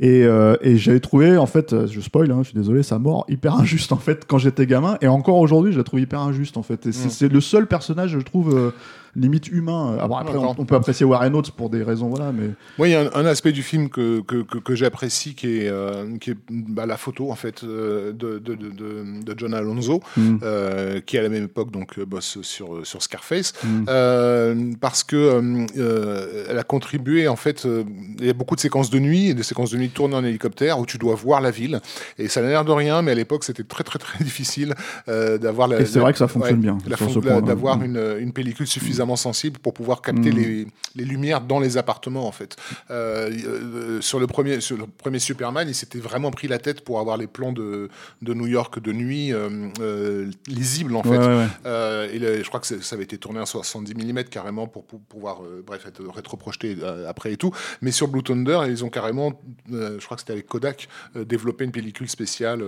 [0.00, 3.24] Et, euh, et j'avais trouvé, en fait, je spoil, hein, je suis désolé, sa mort
[3.28, 6.56] hyper injuste en fait quand j'étais gamin, et encore aujourd'hui, je la trouve hyper injuste
[6.56, 6.86] en fait.
[6.86, 8.56] Et c'est c'est le seul personnage, je trouve.
[8.56, 8.70] euh,
[9.14, 9.96] limite humain.
[10.00, 12.48] Ah bon, après, on, peut apprécier Warren Oates pour des raisons, voilà, mais
[12.78, 15.58] Moi, il y a un, un aspect du film que, que, que, que j'apprécie qui
[15.58, 19.34] est, euh, qui est bah, la photo en fait euh, de, de, de, de, de
[19.36, 20.36] John Alonso, Mm.
[20.42, 23.84] euh, qui à la même époque donc euh, bosse sur, sur Scarface, Mm.
[23.88, 27.66] euh, parce que euh, euh, elle a contribué en fait.
[27.66, 27.84] euh,
[28.18, 30.24] il y a beaucoup de séquences de nuit et des séquences de nuit tournées en
[30.24, 31.80] hélicoptère où tu dois voir la ville
[32.18, 34.74] et ça n'a l'air de rien, mais à l'époque c'était très très très difficile
[35.08, 35.80] euh, d'avoir la.
[35.80, 37.40] Et c'est vrai que ça fonctionne bien, point-là.
[37.42, 37.84] D'avoir Mm.
[37.84, 38.66] une, une pellicule
[39.02, 40.36] suffisamment sensible pour pouvoir capter Mm.
[40.36, 42.56] les, les lumières dans les appartements en fait.
[42.90, 46.82] Euh, euh, sur le premier sur le premier Superman, il s'était vraiment pris la tête
[46.84, 47.88] pour avoir les plans de,
[48.22, 51.18] de New York de nuit euh, lisibles en fait.
[51.18, 52.10] Ouais, ouais, ouais.
[52.14, 55.00] Et le- je crois que ça avait été tourné en 70 mm carrément pour, pour
[55.00, 56.76] pouvoir bref être rétroprojeté
[57.08, 57.52] après et tout.
[57.80, 59.32] Mais sur Blue Thunder, ils ont carrément,
[59.70, 62.62] je crois que c'était avec Kodak, développé une pellicule spéciale.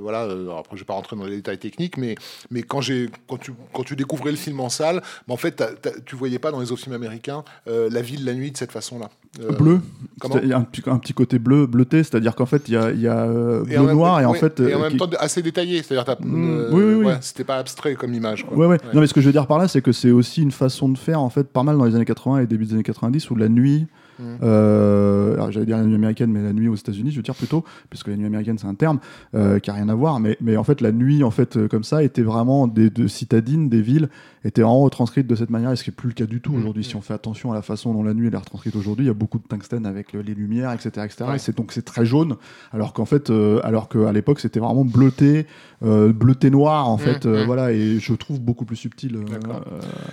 [0.00, 0.22] voilà.
[0.22, 2.14] alors après, je vais pas rentrer dans les détails techniques, mais
[2.50, 5.63] mais quand j'ai quand tu quand tu découvrais le film en salle, bah, en fait
[6.06, 8.72] tu voyais pas dans les autres films américains euh, la ville la nuit de cette
[8.72, 9.10] façon-là.
[9.42, 9.80] Euh, bleu.
[10.42, 12.76] Il y a un, petit- un petit côté bleu, bleuté, c'est-à-dire qu'en fait, il y
[12.76, 14.60] a, y a euh, en bleu même- noir et en fait.
[14.60, 17.44] et en euh, même qui- temps assez détaillé, c'est-à-dire Mm, euh, oui, oui, ouais, c'était
[17.44, 18.44] pas abstrait comme image.
[18.46, 18.56] Quoi.
[18.56, 18.78] Ouais.
[18.92, 20.88] Non, mais ce que je veux dire par là, c'est que c'est aussi une façon
[20.88, 23.30] de faire, en fait, pas mal dans les années 80 et début des années 90,
[23.30, 23.86] où la nuit,
[24.18, 24.22] Mm.
[24.42, 27.64] euh, j'allais dire la nuit américaine, mais la nuit aux États-Unis, je veux dire plutôt,
[27.90, 28.98] puisque la nuit américaine, c'est un terme
[29.34, 31.68] euh, qui a rien à voir, mais, mais en fait, la nuit, en fait, euh,
[31.68, 34.08] comme ça, était vraiment des de citadines, des villes,
[34.44, 36.52] étaient vraiment retranscrites de cette manière, et ce qui est plus le cas du tout
[36.52, 36.84] Mm, aujourd'hui.
[36.84, 39.08] Si on fait attention à la façon dont la nuit elle est retranscrite aujourd'hui, il
[39.08, 41.24] y a beaucoup de tungstène avec les lumières, etc., etc.
[41.28, 41.36] Ouais.
[41.36, 42.36] Et c'est donc c'est très jaune,
[42.72, 45.46] alors qu'en fait, euh, alors qu'à l'époque, c'était vraiment bleuté,
[45.82, 47.46] bleuté noir, en fait, euh, mm.
[47.46, 49.18] voilà, et je trouve beaucoup plus subtil.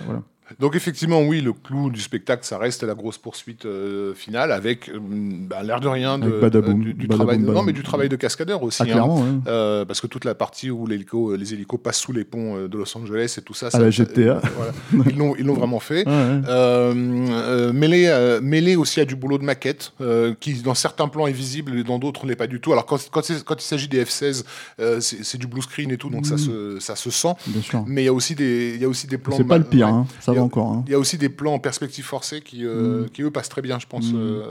[0.06, 0.22] voilà.
[0.60, 4.90] Donc effectivement, oui, le clou du spectacle, ça reste la grosse poursuite euh, finale avec
[4.90, 8.08] euh, bah, l'air de rien de, Badaboum, du, du Badaboum, travail, non mais du travail
[8.10, 8.82] de cascadeur aussi.
[8.92, 9.06] Ah, hein.
[9.08, 9.22] ouais.
[9.46, 12.68] Euh, parce que toute la partie où l'hélico, les hélicos passent sous les ponts euh,
[12.68, 14.42] de Los Angeles et tout ça, À ça- la GTA.
[14.56, 14.72] voilà.
[15.10, 16.04] ils l'ont ils l'ont vraiment fait.
[16.12, 16.40] Ouais.
[16.48, 16.92] Euh,
[17.30, 21.26] euh, mêlé, euh, mêlé aussi à du boulot de maquette, euh, qui dans certains plans
[21.26, 22.72] est visible et dans d'autres l'est pas du tout.
[22.72, 24.44] Alors quand, quand, c'est- quand il s'agit des F-16,
[24.80, 27.32] euh, c'est du blue screen et tout, donc ça, se, ça se sent.
[27.46, 27.84] Bien sûr.
[27.86, 29.36] Mais il y a aussi des, il y a aussi des plans.
[29.36, 29.92] C'est pas le pire, ouais.
[29.92, 30.06] hein.
[30.20, 30.68] ça encore.
[30.68, 30.84] hein.
[30.86, 33.10] Il y a aussi des plans en perspective forcée qui, euh, Mm.
[33.10, 34.16] qui eux passent très bien, je pense, Mm.
[34.16, 34.42] euh,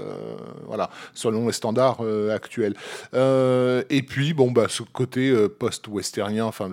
[0.67, 2.75] voilà, selon les standards euh, actuels.
[3.13, 6.69] Et puis, bon, bah, ce côté post-westernien, enfin,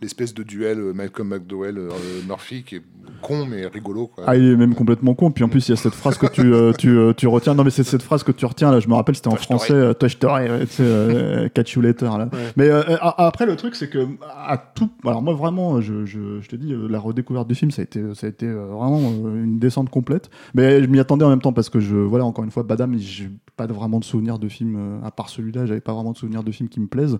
[0.00, 1.90] l'espèce de duel Malcolm McDowell euh,
[2.26, 2.82] Murphy, qui est
[3.22, 4.08] con mais rigolo.
[4.08, 4.24] Quoi.
[4.26, 5.30] Ah, il est même complètement con.
[5.30, 7.54] Puis en plus, il y a cette phrase que tu, euh, tu, euh, tu retiens.
[7.54, 8.70] Non, mais c'est cette phrase que tu retiens.
[8.70, 9.94] Là, je me rappelle, c'était en Toi, français.
[9.94, 10.50] Toi, je t'aurais.
[10.50, 12.18] ouais, tu sais, Catch you later.
[12.18, 12.28] Là.
[12.30, 12.38] Ouais.
[12.56, 14.06] Mais euh, après, le truc, c'est que
[14.46, 14.90] à tout.
[15.06, 18.02] Alors, moi, vraiment, je, je, je te dis, la redécouverte du film, ça a été,
[18.14, 20.28] ça a été vraiment une descente complète.
[20.54, 22.98] Mais je m'y attendais en même temps parce que, je, voilà, encore une fois, Badam,
[22.98, 26.16] j'ai pas vraiment de souvenir de film, euh, à part celui-là, j'avais pas vraiment de
[26.18, 27.18] souvenir de film qui me plaisent.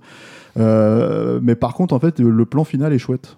[0.56, 3.36] Mais par contre, en fait, le plan final est chouette.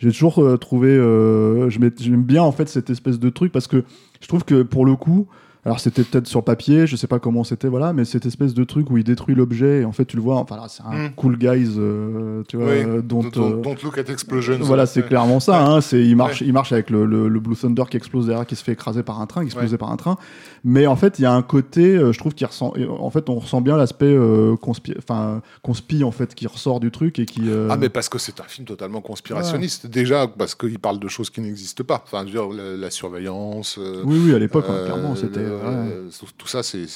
[0.00, 3.84] J'ai toujours euh, trouvé, euh, j'aime bien en fait cette espèce de truc parce que
[4.22, 5.28] je trouve que pour le coup,
[5.64, 8.64] alors c'était peut-être sur papier, je sais pas comment c'était, voilà, mais cette espèce de
[8.64, 11.08] truc où il détruit l'objet et en fait tu le vois, enfin là, c'est un
[11.08, 11.10] Mm.
[11.16, 14.58] cool guys, euh, tu vois, Oui, euh, dont, euh, don't look at explosions.
[14.60, 15.08] voilà, c'est Ouais.
[15.08, 15.64] clairement ça.
[15.64, 18.46] Hein, c'est il marche, il marche avec le, le, le Blue Thunder qui explose derrière,
[18.46, 19.78] qui se fait écraser par un train, qui explosé Ouais.
[19.78, 20.16] par un train.
[20.64, 22.72] Mais en fait, il y a un côté, euh, je trouve, qui ressent.
[22.98, 24.16] En fait, on ressent bien l'aspect
[24.60, 27.42] conspi, enfin conspi en fait qui ressort du truc et qui.
[27.68, 29.86] Ah, mais parce que c'est un film totalement conspirationniste.
[29.86, 32.02] Déjà, parce qu'il parle de choses qui n'existent pas.
[32.04, 33.78] Enfin, je veux dire, la, la surveillance.
[34.04, 35.40] Oui, oui, à l'époque, Euh, clairement, c'était.
[35.50, 35.90] Ouais.
[35.92, 36.08] euh,
[36.38, 36.86] tout- ça, c'est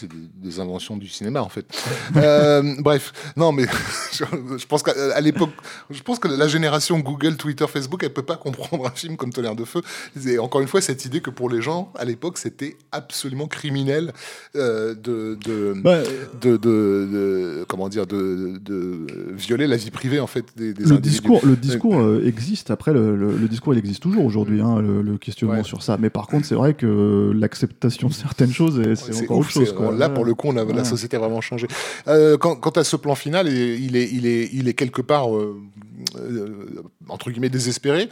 [0.42, 1.66] des, inventions du cinéma, en fait.
[2.16, 3.64] Euh, bref, non, mais
[4.12, 4.24] je,
[4.58, 5.50] je pense qu'à l'époque,
[5.90, 9.32] je pense que la génération Google, Twitter, Facebook, elle peut pas comprendre un film comme
[9.32, 9.80] Tonnerre de feu.
[10.26, 14.12] Et encore une fois, cette idée que pour les gens, à l'époque, c'était absolument criminel
[14.56, 16.02] euh, de, de, Ouais,
[16.40, 21.10] de, comment dire, de, de violer la vie privée, en fait, des, des le individus.
[21.10, 22.70] discours, le discours euh, existe.
[22.70, 25.62] Après, le, le- le discours, il existe toujours aujourd'hui, hein, le, le questionnement Ouais.
[25.64, 25.96] sur ça.
[25.98, 29.50] Mais par contre, c'est vrai que l'acceptation de certaines choses, et c'est encore ouf, autre
[29.52, 29.72] chose.
[29.72, 29.92] quoi.
[29.92, 30.72] Là, pour le coup, on a, Ouais.
[30.72, 31.66] la société a vraiment changé.
[32.08, 34.74] Euh, quant, quant à ce plan final, il est, il est, il est, il est
[34.74, 35.56] quelque part, euh,
[37.08, 38.08] entre guillemets désespéré,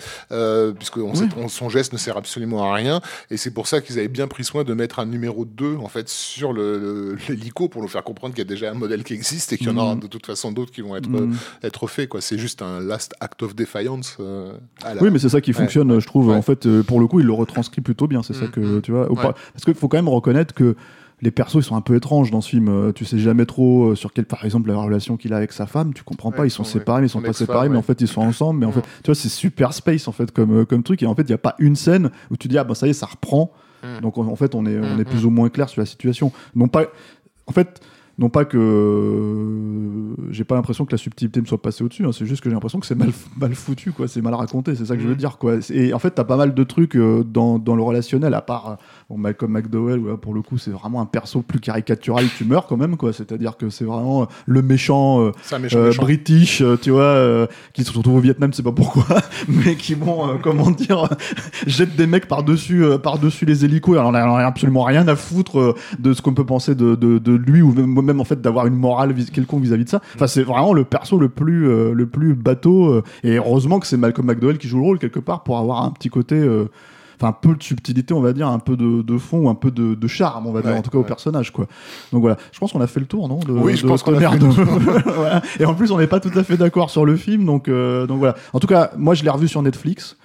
[0.77, 3.01] puisque on sait, son geste ne sert absolument à rien.
[3.31, 5.89] Et c'est pour ça qu'ils avaient bien pris soin de mettre un numéro 2 en
[5.89, 9.53] fait sur l'hélico pour nous faire comprendre qu'il y a déjà un modèle qui existe
[9.53, 10.01] et qu'il y en aura mm.
[10.01, 11.37] de toute façon d'autres qui vont être, mm.
[11.63, 12.11] être faits.
[12.21, 14.17] C'est juste un last act of defiance.
[14.19, 16.31] Oui, mais c'est ça qui fonctionne, je trouve.
[16.31, 18.23] En fait, pour le coup, il le retranscrit plutôt bien.
[18.23, 19.09] C'est ça que tu vois.
[19.53, 20.77] Parce qu'il faut quand même reconnaître que
[21.23, 22.69] les persos ils sont un peu étranges dans ce film.
[22.69, 25.53] Euh, tu sais jamais trop euh, sur quelle, par exemple, la relation qu'il a avec
[25.53, 25.95] sa femme.
[25.95, 26.45] Tu comprends pas.
[26.45, 28.61] Ils sont séparés, mais ils sont pas séparés, mais en fait ils sont ensemble.
[28.61, 31.03] Mais en fait, tu vois, c'est super space en fait comme euh, comme truc.
[31.03, 32.87] Et en fait, il y a pas une scène où tu dis ah ben ça
[32.87, 33.53] y est, ça reprend.
[34.01, 36.33] Donc en fait, on est on est plus ou moins clair sur la situation.
[36.55, 36.85] Non pas.
[37.49, 37.81] En fait,
[38.19, 42.27] non pas que j'ai pas l'impression que la subtilité me soit passée au-dessus, hein, c'est
[42.27, 44.07] juste que j'ai l'impression que c'est mal, mal foutu, quoi.
[44.07, 45.57] C'est mal raconté, c'est ça que je veux dire, quoi.
[45.71, 48.79] Et en fait, t'as pas mal de trucs dans, dans, le relationnel, à part
[49.12, 52.79] Bon, Malcolm McDowell, pour le coup, c'est vraiment un perso plus caricatural, tu meurs quand
[52.79, 53.12] même, quoi.
[53.12, 55.33] C'est-à-dire que c'est vraiment le méchant, euh,
[55.75, 59.05] euh, british, euh, tu vois, qui se retrouve au Vietnam, c'est pas pourquoi,
[59.48, 61.11] mais qui, bon, comment dire,
[61.66, 63.98] jette des mecs par-dessus par-dessus les hélicos.
[63.98, 67.61] Alors, on a absolument rien à foutre de ce qu'on peut penser de, de, lui,
[67.61, 70.01] ou même, en fait d'avoir une morale quelconque vis-à-vis de ça.
[70.14, 73.03] Enfin, c'est vraiment le perso le plus, le plus bateau.
[73.25, 75.90] et heureusement que c'est Malcolm McDowell qui joue le rôle quelque part pour avoir un
[75.90, 76.42] petit côté
[77.25, 80.07] un peu de subtilité, on va dire, un peu de, fond ou un peu de,
[80.07, 81.67] charme, on va dire, en tout cas au personnage, quoi.
[82.13, 84.21] Donc voilà, je pense qu'on a fait le tour, non Oui, je pense qu'on a
[84.21, 84.27] fait
[85.61, 88.07] Et en plus, on n'est pas tout à fait d'accord sur le film, donc, euh,
[88.07, 88.35] donc voilà.
[88.53, 90.17] En tout cas, moi, je l'ai revu sur Netflix.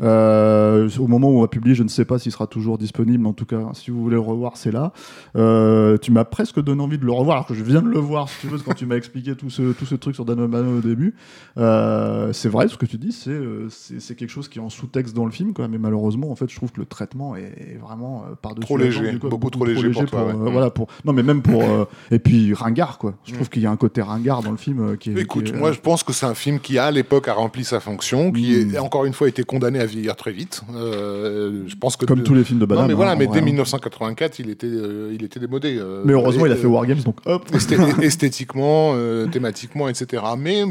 [0.00, 3.26] Euh, au moment où on va publier, je ne sais pas s'il sera toujours disponible.
[3.26, 4.92] En tout cas, si vous voulez le revoir, c'est là.
[5.36, 7.98] Euh, tu m'as presque donné envie de le revoir, alors que je viens de le
[7.98, 10.40] voir, si tu veux, quand tu m'as expliqué tout ce, tout ce truc sur Dan
[10.40, 11.14] au début.
[11.56, 13.40] C'est vrai, ce que tu dis, c'est,
[13.70, 16.45] c'est, quelque chose qui est en sous-texte dans le film, quoi, mais malheureusement, en fait,
[16.48, 18.66] je trouve que le traitement est vraiment par-dessus.
[18.66, 21.62] Trop léger, beaucoup, trop, léger, pour, toi, voilà, pour, non, mais même pour.
[22.10, 23.14] et puis, ringard, quoi.
[23.24, 23.50] Je trouve mm.
[23.50, 25.18] qu'il y a un côté ringard dans le film qui est.
[25.18, 28.32] Écoute, moi, je pense que c'est un film qui, à l'époque, a rempli sa fonction,
[28.32, 28.74] qui, mm.
[28.74, 30.62] est, encore une fois, été condamné à vieillir très vite.
[30.74, 32.84] Euh, je pense que comme tous les films de Banane.
[32.84, 35.76] Non, mais voilà, hein, mais dès 1984, il était, euh, il était démodé.
[35.78, 37.44] Euh, mais heureusement, il a fait Wargames, donc hop.
[38.02, 38.94] esthétiquement,
[39.30, 40.22] thématiquement, etc.
[40.38, 40.62] Mais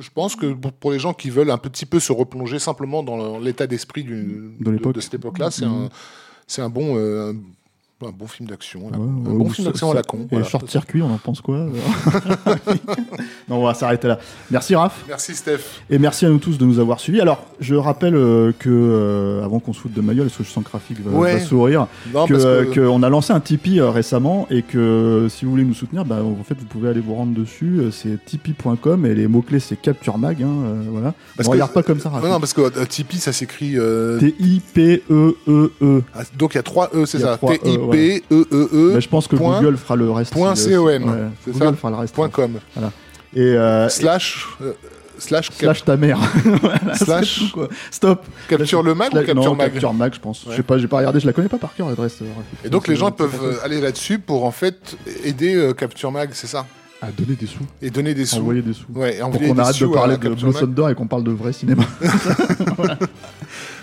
[0.00, 3.38] je pense que pour les gens qui veulent un petit peu se replonger simplement dans
[3.38, 5.88] l'état d'esprit de, de, cette époque-là, c'est un,
[6.46, 6.96] c'est un bon
[8.04, 8.90] un bon film d'action.
[8.92, 10.28] un bon film d'action à la con.
[10.30, 11.60] Et short-circuit, on en pense quoi
[13.48, 14.18] Non, on va s'arrêter là.
[14.50, 15.02] Merci Raph.
[15.08, 15.60] Merci Steph.
[15.88, 17.22] Et merci à nous tous de nous avoir suivis.
[17.22, 20.44] Alors, je rappelle euh, que, euh, avant qu'on se foute de ma gueule, parce que
[20.44, 23.04] je sens que Rafik va, sourire, qu'on que...
[23.04, 26.44] a lancé un Tipeee euh, récemment et que si vous voulez nous soutenir, bah, en
[26.44, 27.80] fait, vous pouvez aller vous rendre dessus.
[27.92, 30.42] C'est tipeee.com et les mots-clés, c'est Capture Mag.
[30.42, 31.14] Hein, voilà.
[31.34, 32.28] Parce on regarde pas comme ça, Rafik.
[32.28, 33.76] Non, parce que Tipeee, ça s'écrit.
[34.20, 35.36] T-I-P-E-E-E.
[35.48, 36.02] -E -E.
[36.36, 37.38] donc il y a trois E, c'est ça.
[37.90, 38.92] B E E E.
[38.94, 40.32] Mais je pense que Google fera le reste.
[40.32, 41.32] Point com.
[41.46, 42.14] Google fera le reste.
[42.14, 42.58] Point com.
[42.74, 42.92] Voilà.
[43.34, 44.46] Et euh, slash.
[44.62, 44.72] Euh,
[45.18, 46.18] slash, slash ta mère.
[46.94, 47.68] slash quoi.
[47.90, 48.24] Stop.
[48.48, 50.44] Capture le mag ou capture non, mag Capture mag, je pense.
[50.48, 52.18] Je sais pas, j'ai pas regardé, je la connais pas par cœur l'adresse.
[52.22, 52.26] Euh,
[52.64, 56.66] Et donc les gens peuvent aller là-dessus pour en fait aider Capture mag, c'est ça?
[57.02, 57.64] À donner des sous.
[57.82, 58.38] Et donner des sous.
[58.38, 58.86] Envoyer des sous.
[58.94, 61.84] Ouais, pour qu'on arrête de parler de Blue d'or et qu'on parle de vrai cinéma.
[62.76, 62.98] voilà.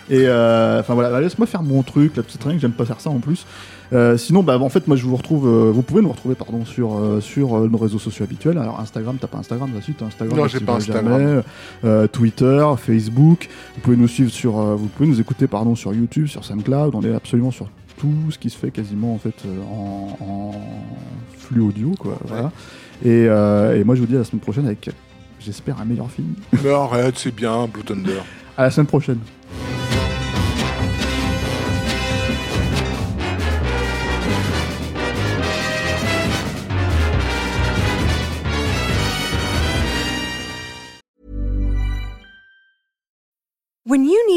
[0.10, 3.20] Et enfin voilà, laisse-moi faire mon truc, la petite règle, j'aime pas faire ça en
[3.20, 3.46] plus.
[3.94, 5.48] Euh, sinon, bah, en fait, moi, je vous retrouve.
[5.48, 8.58] Euh, vous pouvez nous retrouver, pardon, sur euh, sur nos réseaux sociaux habituels.
[8.58, 10.38] Alors, Instagram, t'as pas Instagram là-dessus, t'as Instagram.
[10.38, 11.44] Non, j'ai pas Instagram.
[12.12, 13.50] Twitter, Facebook.
[13.76, 14.54] Vous pouvez nous suivre sur.
[14.54, 16.96] vous pouvez nous écouter, pardon, sur YouTube, sur SoundCloud.
[16.96, 17.70] On est absolument sur
[18.04, 19.36] tout ce qui se fait quasiment en fait
[19.72, 20.52] en,
[21.38, 22.18] flux audio, quoi.
[22.26, 22.52] Voilà.
[23.04, 24.90] Et, et moi, je vous dis à la semaine prochaine avec,
[25.40, 26.36] j'espère, un meilleur film.
[26.64, 28.20] Mais arrête, c'est bien, Blue Thunder.
[28.58, 29.20] À la semaine prochaine.